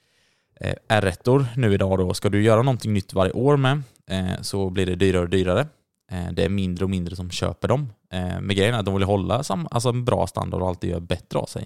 eh, 0.60 0.76
R1 0.88 1.45
nu 1.56 1.73
idag 1.73 1.97
då, 2.00 2.13
ska 2.13 2.30
du 2.30 2.43
göra 2.43 2.62
någonting 2.62 2.93
nytt 2.93 3.13
varje 3.13 3.32
år 3.32 3.58
med 3.58 3.82
eh, 4.08 4.41
så 4.41 4.69
blir 4.69 4.86
det 4.86 4.95
dyrare 4.95 5.23
och 5.23 5.30
dyrare. 5.30 5.67
Eh, 6.12 6.32
det 6.32 6.43
är 6.43 6.50
mindre 6.50 6.86
och 6.86 6.89
mindre 6.89 7.15
som 7.15 7.32
köper 7.32 7.67
dem. 7.67 7.89
Eh, 8.12 8.41
men 8.41 8.56
grejen 8.56 8.76
är 8.76 8.80
att 8.80 8.86
de 8.86 8.93
vill 8.93 9.04
hålla 9.04 9.43
sam, 9.43 9.67
alltså 9.71 9.89
en 9.89 10.06
bra 10.06 10.28
standard 10.28 10.62
och 10.62 10.67
alltid 10.67 10.89
göra 10.89 11.00
bättre 11.00 11.39
av 11.39 11.45
sig. 11.45 11.65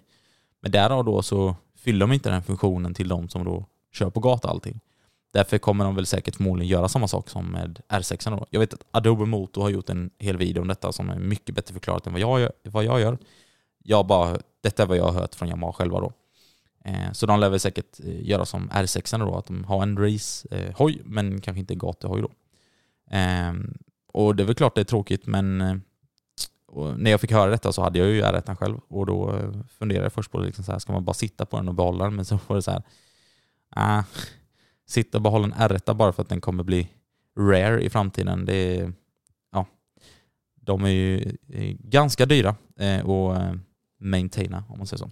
Men 0.61 0.71
därav 0.71 1.05
då 1.05 1.21
så 1.21 1.55
fyller 1.77 1.99
de 1.99 2.13
inte 2.13 2.29
den 2.29 2.43
funktionen 2.43 2.93
till 2.93 3.07
de 3.07 3.29
som 3.29 3.45
då 3.45 3.65
kör 3.93 4.09
på 4.09 4.19
gata 4.19 4.49
allting. 4.49 4.79
Därför 5.33 5.57
kommer 5.57 5.85
de 5.85 5.95
väl 5.95 6.05
säkert 6.05 6.35
förmodligen 6.35 6.71
göra 6.71 6.87
samma 6.87 7.07
sak 7.07 7.29
som 7.29 7.45
med 7.45 7.81
R6. 7.89 8.29
Då. 8.29 8.45
Jag 8.49 8.59
vet 8.59 8.73
att 8.73 8.83
Adobe 8.91 9.25
Moto 9.25 9.61
har 9.61 9.69
gjort 9.69 9.89
en 9.89 10.09
hel 10.17 10.37
video 10.37 10.61
om 10.61 10.67
detta 10.67 10.91
som 10.91 11.09
är 11.09 11.19
mycket 11.19 11.55
bättre 11.55 11.73
förklarat 11.73 12.07
än 12.07 12.13
vad 12.13 12.21
jag 12.21 12.39
gör. 12.39 12.51
Vad 12.63 12.83
jag 12.83 13.01
gör. 13.01 13.17
Jag 13.83 14.07
bara, 14.07 14.37
detta 14.61 14.83
är 14.83 14.87
vad 14.87 14.97
jag 14.97 15.03
har 15.03 15.11
hört 15.11 15.35
från 15.35 15.49
Yamaha 15.49 15.73
själva 15.73 15.99
då. 15.99 16.13
Eh, 16.85 17.11
så 17.11 17.25
de 17.25 17.39
lär 17.39 17.49
väl 17.49 17.59
säkert 17.59 17.99
eh, 17.99 18.27
göra 18.29 18.45
som 18.45 18.69
R6 18.69 19.19
då, 19.19 19.35
att 19.35 19.45
de 19.45 19.63
har 19.63 19.83
en 19.83 19.97
race-hoj, 19.97 20.99
eh, 20.99 21.05
men 21.05 21.41
kanske 21.41 21.59
inte 21.59 21.75
gatuhoj 21.75 22.21
då. 22.21 22.31
Ehm, 23.11 23.77
och 24.13 24.35
det 24.35 24.43
är 24.43 24.45
väl 24.45 24.55
klart 24.55 24.75
det 24.75 24.81
är 24.81 24.85
tråkigt, 24.85 25.27
men 25.27 25.61
eh, 25.61 25.75
när 26.97 27.11
jag 27.11 27.21
fick 27.21 27.31
höra 27.31 27.49
detta 27.49 27.73
så 27.73 27.81
hade 27.81 27.99
jag 27.99 28.07
ju 28.07 28.21
R1 28.21 28.55
själv 28.55 28.79
och 28.87 29.05
då 29.05 29.35
eh, 29.35 29.51
funderade 29.79 30.05
jag 30.05 30.13
först 30.13 30.31
på 30.31 30.39
liksom 30.39 30.63
så 30.63 30.71
här, 30.71 30.79
ska 30.79 30.93
man 30.93 31.05
bara 31.05 31.13
sitta 31.13 31.45
på 31.45 31.57
den 31.57 31.67
och 31.67 31.75
behålla 31.75 32.03
den? 32.03 32.15
Men 32.15 32.25
så 32.25 32.39
var 32.47 32.55
det 32.55 32.61
så 32.61 32.71
här, 32.71 32.83
ah, 33.69 34.03
sitta 34.87 35.17
och 35.17 35.21
behålla 35.21 35.45
en 35.45 35.53
R1 35.53 35.93
bara 35.93 36.13
för 36.13 36.21
att 36.21 36.29
den 36.29 36.41
kommer 36.41 36.63
bli 36.63 36.87
rare 37.37 37.83
i 37.83 37.89
framtiden. 37.89 38.45
Det 38.45 38.77
är, 38.77 38.93
ja, 39.51 39.65
de 40.55 40.83
är 40.83 40.89
ju 40.89 41.37
ganska 41.79 42.25
dyra 42.25 42.55
och 43.03 43.37
maintaina 44.01 44.63
om 44.69 44.77
man 44.77 44.87
säger 44.87 45.03
så. 45.03 45.11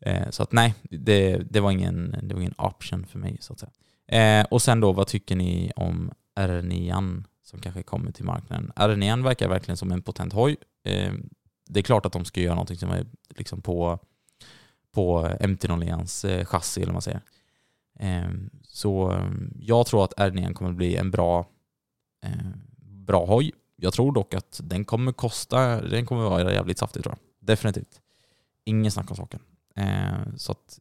Eh, 0.00 0.30
så 0.30 0.42
att 0.42 0.52
nej, 0.52 0.74
det, 0.82 1.36
det, 1.36 1.60
var 1.60 1.70
ingen, 1.70 2.16
det 2.22 2.34
var 2.34 2.40
ingen 2.40 2.54
option 2.58 3.06
för 3.06 3.18
mig 3.18 3.36
så 3.40 3.52
att 3.52 3.58
säga. 3.58 3.72
Eh, 4.06 4.46
och 4.50 4.62
sen 4.62 4.80
då, 4.80 4.92
vad 4.92 5.06
tycker 5.06 5.36
ni 5.36 5.72
om 5.76 6.10
R9 6.36 7.24
som 7.42 7.60
kanske 7.60 7.82
kommer 7.82 8.12
till 8.12 8.24
marknaden? 8.24 8.72
R9 8.76 9.24
verkar 9.24 9.48
verkligen 9.48 9.76
som 9.76 9.92
en 9.92 10.02
potent 10.02 10.32
hoj. 10.32 10.56
Eh, 10.84 11.12
det 11.66 11.80
är 11.80 11.84
klart 11.84 12.06
att 12.06 12.12
de 12.12 12.24
ska 12.24 12.40
göra 12.40 12.54
någonting 12.54 12.76
som 12.76 12.90
är 12.90 13.06
liksom 13.28 13.62
på, 13.62 13.98
på 14.92 15.26
MT-01s 15.40 16.28
eh, 16.28 16.44
chassi 16.44 16.82
eller 16.82 16.92
vad 16.92 16.94
man 16.94 17.02
säger. 17.02 17.20
Eh, 17.98 18.30
så 18.62 19.12
eh, 19.12 19.30
jag 19.58 19.86
tror 19.86 20.04
att 20.04 20.14
R9 20.14 20.52
kommer 20.52 20.72
bli 20.72 20.96
en 20.96 21.10
bra, 21.10 21.46
bra 22.82 23.26
hoj. 23.26 23.52
Jag 23.80 23.92
tror 23.92 24.12
dock 24.12 24.34
att 24.34 24.60
den 24.64 24.84
kommer 24.84 25.12
kosta, 25.12 25.80
den 25.80 26.06
kommer 26.06 26.22
vara 26.22 26.52
jävligt 26.52 26.78
saftig 26.78 27.02
tror 27.02 27.14
jag. 27.14 27.46
Definitivt. 27.48 28.00
Ingen 28.64 28.92
snack 28.92 29.10
om 29.10 29.16
saken. 29.16 29.40
Eh, 29.76 30.36
så 30.36 30.52
att, 30.52 30.80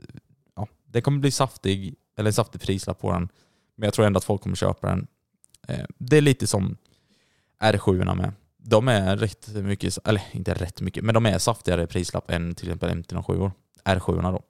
ja, 0.55 0.67
det 0.85 1.01
kommer 1.01 1.19
bli 1.19 1.31
saftig, 1.31 1.95
eller 2.17 2.29
en 2.29 2.33
saftig 2.33 2.61
prislapp 2.61 2.99
på 2.99 3.11
den. 3.11 3.29
Men 3.75 3.87
jag 3.87 3.93
tror 3.93 4.05
ändå 4.05 4.17
att 4.17 4.23
folk 4.23 4.41
kommer 4.41 4.55
köpa 4.55 4.87
den. 4.87 5.07
Eh, 5.67 5.85
det 5.97 6.17
är 6.17 6.21
lite 6.21 6.47
som 6.47 6.77
R7 7.59 8.15
med. 8.15 8.33
De 8.57 8.87
är 8.87 9.17
rätt 9.17 9.47
mycket, 9.55 9.97
eller 10.07 10.21
inte 10.31 10.53
rätt 10.53 10.81
mycket, 10.81 11.03
men 11.03 11.13
de 11.13 11.25
är 11.25 11.37
saftigare 11.37 11.83
i 11.83 11.87
prislapp 11.87 12.31
än 12.31 12.55
till 12.55 12.67
exempel 12.67 12.89
MT-07 12.89 13.51
R7 13.85 14.31
då. 14.31 14.43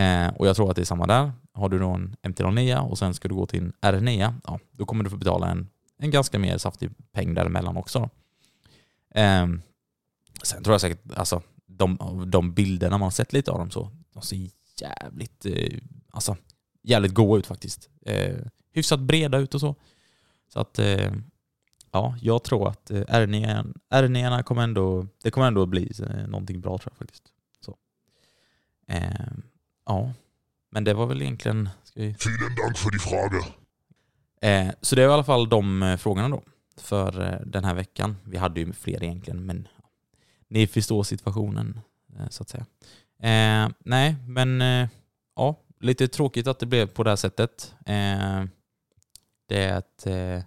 Eh, 0.00 0.28
och 0.28 0.46
jag 0.46 0.56
tror 0.56 0.70
att 0.70 0.76
det 0.76 0.82
är 0.82 0.86
samma 0.86 1.06
där. 1.06 1.32
Har 1.52 1.68
du 1.68 1.78
då 1.78 1.88
en 1.88 2.16
MT-09 2.22 2.78
och 2.78 2.98
sen 2.98 3.14
ska 3.14 3.28
du 3.28 3.34
gå 3.34 3.46
till 3.46 3.62
en 3.62 3.72
R9, 3.80 4.34
ja, 4.44 4.58
då 4.72 4.86
kommer 4.86 5.04
du 5.04 5.10
få 5.10 5.16
betala 5.16 5.50
en, 5.50 5.68
en 5.98 6.10
ganska 6.10 6.38
mer 6.38 6.58
saftig 6.58 6.90
peng 7.12 7.34
däremellan 7.34 7.76
också. 7.76 8.10
Eh, 9.14 9.46
sen 10.42 10.62
tror 10.62 10.74
jag 10.74 10.80
säkert, 10.80 11.12
alltså 11.16 11.42
de, 11.66 11.98
de 12.26 12.54
bilderna 12.54 12.98
man 12.98 13.12
sett 13.12 13.32
lite 13.32 13.50
av 13.50 13.58
dem 13.58 13.70
så, 13.70 13.90
de 14.12 14.22
ser 14.22 14.50
jävligt, 14.80 15.46
eh, 15.46 15.78
alltså, 16.10 16.36
jävligt 16.82 17.14
goa 17.14 17.38
ut 17.38 17.46
faktiskt. 17.46 17.90
Eh, 18.06 18.36
hyfsat 18.72 19.00
breda 19.00 19.38
ut 19.38 19.54
och 19.54 19.60
så. 19.60 19.74
Så 20.48 20.60
att, 20.60 20.78
eh, 20.78 21.12
ja, 21.92 22.16
jag 22.22 22.44
tror 22.44 22.68
att 22.68 22.90
eh, 22.90 23.00
R9, 23.00 24.42
kommer 24.42 24.62
ändå, 24.62 25.06
det 25.22 25.30
kommer 25.30 25.46
ändå 25.46 25.66
bli 25.66 25.92
eh, 26.02 26.26
någonting 26.26 26.60
bra 26.60 26.78
tror 26.78 26.92
jag 26.92 26.98
faktiskt. 26.98 27.24
Så. 27.60 27.76
Eh, 28.88 29.32
ja, 29.86 30.12
men 30.70 30.84
det 30.84 30.94
var 30.94 31.06
väl 31.06 31.22
egentligen... 31.22 31.68
Ska 31.84 32.00
vi... 32.00 32.06
Vielen 32.06 32.56
Dank 32.64 32.78
för 32.78 32.90
die 32.90 32.98
Frage. 32.98 33.44
Eh, 34.40 34.68
så 34.80 34.96
det 34.96 35.02
är 35.02 35.08
i 35.08 35.12
alla 35.12 35.24
fall 35.24 35.48
de 35.48 35.82
eh, 35.82 35.96
frågorna 35.96 36.28
då 36.28 36.42
för 36.76 37.20
eh, 37.20 37.40
den 37.46 37.64
här 37.64 37.74
veckan. 37.74 38.16
Vi 38.24 38.36
hade 38.36 38.60
ju 38.60 38.72
fler 38.72 39.02
egentligen, 39.04 39.46
men 39.46 39.68
ni 40.48 40.66
förstår 40.66 41.02
situationen 41.02 41.80
eh, 42.18 42.28
så 42.28 42.42
att 42.42 42.48
säga. 42.48 42.66
Eh, 43.22 43.70
nej, 43.78 44.16
men 44.26 44.62
eh, 44.62 44.88
ja, 45.36 45.56
lite 45.80 46.08
tråkigt 46.08 46.46
att 46.46 46.58
det 46.58 46.66
blev 46.66 46.86
på 46.86 47.04
det 47.04 47.10
här 47.10 47.16
sättet. 47.16 47.74
Eh, 47.86 48.44
det 49.48 50.06
eh, 50.06 50.42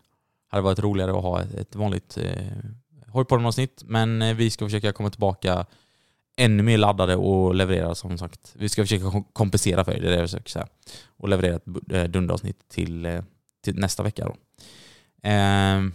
hade 0.47 0.63
varit 0.63 0.79
roligare 0.79 1.11
att 1.11 1.23
ha 1.23 1.41
ett, 1.41 1.53
ett 1.53 1.75
vanligt 1.75 2.17
eh, 2.17 2.47
hojpodden-avsnitt, 3.07 3.83
men 3.85 4.21
eh, 4.21 4.35
vi 4.35 4.49
ska 4.49 4.65
försöka 4.65 4.93
komma 4.93 5.09
tillbaka 5.09 5.65
ännu 6.37 6.63
mer 6.63 6.77
laddade 6.77 7.15
och 7.15 7.55
leverera 7.55 7.95
som 7.95 8.17
sagt. 8.17 8.53
Vi 8.55 8.69
ska 8.69 8.83
försöka 8.83 9.23
kompensera 9.33 9.83
för 9.83 9.91
det, 9.91 9.99
det 9.99 10.07
är 10.07 10.11
det 10.11 10.17
jag 10.17 10.29
försöker 10.29 10.49
säga. 10.49 10.67
Och 11.17 11.29
leverera 11.29 11.55
ett 11.55 11.67
eh, 11.91 12.03
dunderavsnitt 12.03 12.69
till, 12.69 13.21
till 13.61 13.75
nästa 13.75 14.03
vecka 14.03 14.25
då. 14.25 14.35
Ehm, 15.23 15.93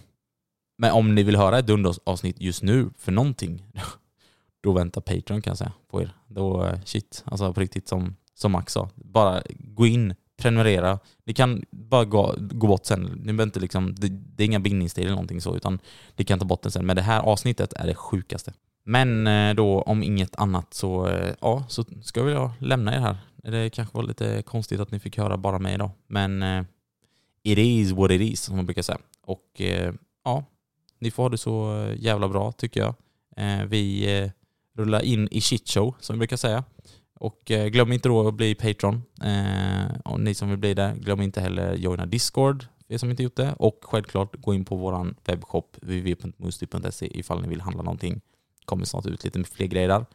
men 0.79 0.93
om 0.93 1.15
ni 1.15 1.23
vill 1.23 1.37
höra 1.37 1.59
ett 1.59 1.67
dunderavsnitt 1.67 2.41
just 2.41 2.63
nu 2.63 2.91
för 2.99 3.13
någonting, 3.13 3.67
då 4.63 4.73
väntar 4.73 5.01
Patreon 5.01 5.43
kan 5.43 5.51
jag 5.51 5.59
säga 5.59 5.73
på 5.89 6.03
er. 6.03 6.15
Då, 6.29 6.65
eh, 6.65 6.81
shit, 6.85 7.25
alltså 7.27 7.53
på 7.53 7.61
riktigt 7.61 7.89
som, 7.89 8.17
som 8.35 8.53
Max 8.53 8.73
sa. 8.73 8.91
Bara 8.95 9.43
gå 9.59 9.87
in, 9.87 10.15
prenumerera. 10.37 10.99
Ni 11.25 11.35
kan 11.35 11.65
bara 11.71 12.05
gå, 12.05 12.35
gå 12.39 12.67
bort 12.67 12.87
sen. 12.87 13.03
Ni 13.03 13.25
behöver 13.25 13.43
inte 13.43 13.61
liksom, 13.61 13.95
det, 13.95 14.09
det 14.09 14.43
är 14.43 14.47
inga 14.47 14.61
bindningstider 14.61 15.07
eller 15.07 15.15
någonting 15.15 15.41
så, 15.41 15.57
utan 15.57 15.79
ni 16.17 16.25
kan 16.25 16.39
ta 16.39 16.45
bort 16.45 16.63
den 16.63 16.73
sen. 16.73 16.87
Men 16.87 16.97
det 16.97 17.03
här 17.03 17.21
avsnittet 17.21 17.73
är 17.73 17.87
det 17.87 17.95
sjukaste. 17.95 18.53
Men 18.85 19.27
eh, 19.27 19.55
då 19.55 19.83
om 19.83 20.03
inget 20.03 20.37
annat 20.37 20.75
så, 20.75 21.09
eh, 21.09 21.35
ja, 21.41 21.65
så 21.69 21.85
ska 22.03 22.31
jag 22.31 22.51
lämna 22.59 22.95
er 22.95 23.01
här. 23.01 23.17
Det 23.37 23.71
kanske 23.71 23.97
var 23.97 24.05
lite 24.05 24.43
konstigt 24.43 24.81
att 24.81 24.91
ni 24.91 24.99
fick 24.99 25.19
höra 25.19 25.37
bara 25.37 25.59
mig 25.59 25.75
idag, 25.75 25.91
men 26.07 26.43
it 27.47 27.59
is 27.59 27.93
what 27.93 28.11
it 28.11 28.21
is 28.21 28.43
som 28.43 28.57
man 28.57 28.67
brukar 28.67 28.83
säga. 28.83 28.99
Och 29.23 29.61
eh, 29.61 29.95
ja, 30.25 30.45
ni 30.99 31.11
får 31.11 31.23
ha 31.23 31.31
det 31.31 31.39
så 31.39 31.87
jävla 31.99 32.29
bra 32.29 32.53
tycker 32.53 32.81
jag. 32.81 32.95
Eh, 33.37 33.65
vi 33.65 34.17
eh, 34.19 34.31
rullar 34.77 35.03
in 35.03 35.29
i 35.31 35.41
shitshow 35.41 35.95
som 36.01 36.17
vi 36.17 36.19
brukar 36.19 36.37
säga. 36.37 36.65
Och 37.15 37.51
eh, 37.51 37.67
glöm 37.67 37.93
inte 37.93 38.09
då 38.09 38.29
att 38.29 38.35
bli 38.35 38.55
Patreon. 38.55 39.03
Eh, 39.23 39.99
och 40.05 40.21
ni 40.21 40.35
som 40.35 40.51
vill 40.51 40.59
bli 40.59 40.75
det, 40.75 40.95
glöm 40.99 41.21
inte 41.21 41.41
heller 41.41 41.75
joina 41.75 42.07
Discord 42.07 42.67
för 42.87 42.95
er 42.95 42.99
som 42.99 43.11
inte 43.11 43.23
gjort 43.23 43.37
det. 43.37 43.55
Och 43.59 43.79
självklart 43.83 44.37
gå 44.37 44.55
in 44.55 44.65
på 44.65 44.77
vår 44.77 45.15
webbshop 45.25 45.77
www.musti.se 45.83 47.19
ifall 47.19 47.43
ni 47.43 47.49
vill 47.49 47.61
handla 47.61 47.83
någonting. 47.83 48.21
kommer 48.65 48.85
snart 48.85 49.07
ut 49.07 49.25
lite 49.25 49.45
fler 49.45 49.67
grejer 49.67 49.89
där. 49.89 50.07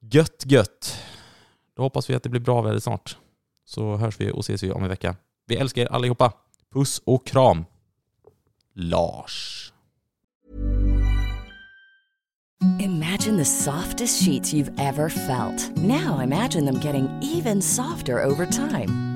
Gött 0.00 0.44
gött! 0.46 0.98
Då 1.76 1.82
hoppas 1.82 2.10
vi 2.10 2.14
att 2.14 2.22
det 2.22 2.28
blir 2.28 2.40
bra 2.40 2.62
väder 2.62 2.78
snart. 2.78 3.16
Så 3.64 3.96
hörs 3.96 4.20
vi 4.20 4.30
och 4.30 4.40
ses 4.40 4.62
vi 4.62 4.72
om 4.72 4.82
en 4.82 4.88
vecka. 4.88 5.16
Vi 5.46 5.56
älskar 5.56 5.82
er 5.82 5.92
allihopa. 5.92 6.32
Puss 6.72 7.02
och 7.04 7.26
kram! 7.26 7.64
Lars. 8.74 9.72
Imagine 12.80 13.36
the 13.36 13.44
softest 13.44 14.22
sheets 14.22 14.52
you've 14.52 14.72
ever 14.78 15.08
felt. 15.08 15.76
Now 15.76 16.20
imagine 16.20 16.64
them 16.64 16.80
getting 16.80 17.08
even 17.22 17.62
softer 17.62 18.22
over 18.24 18.46
time. 18.46 19.15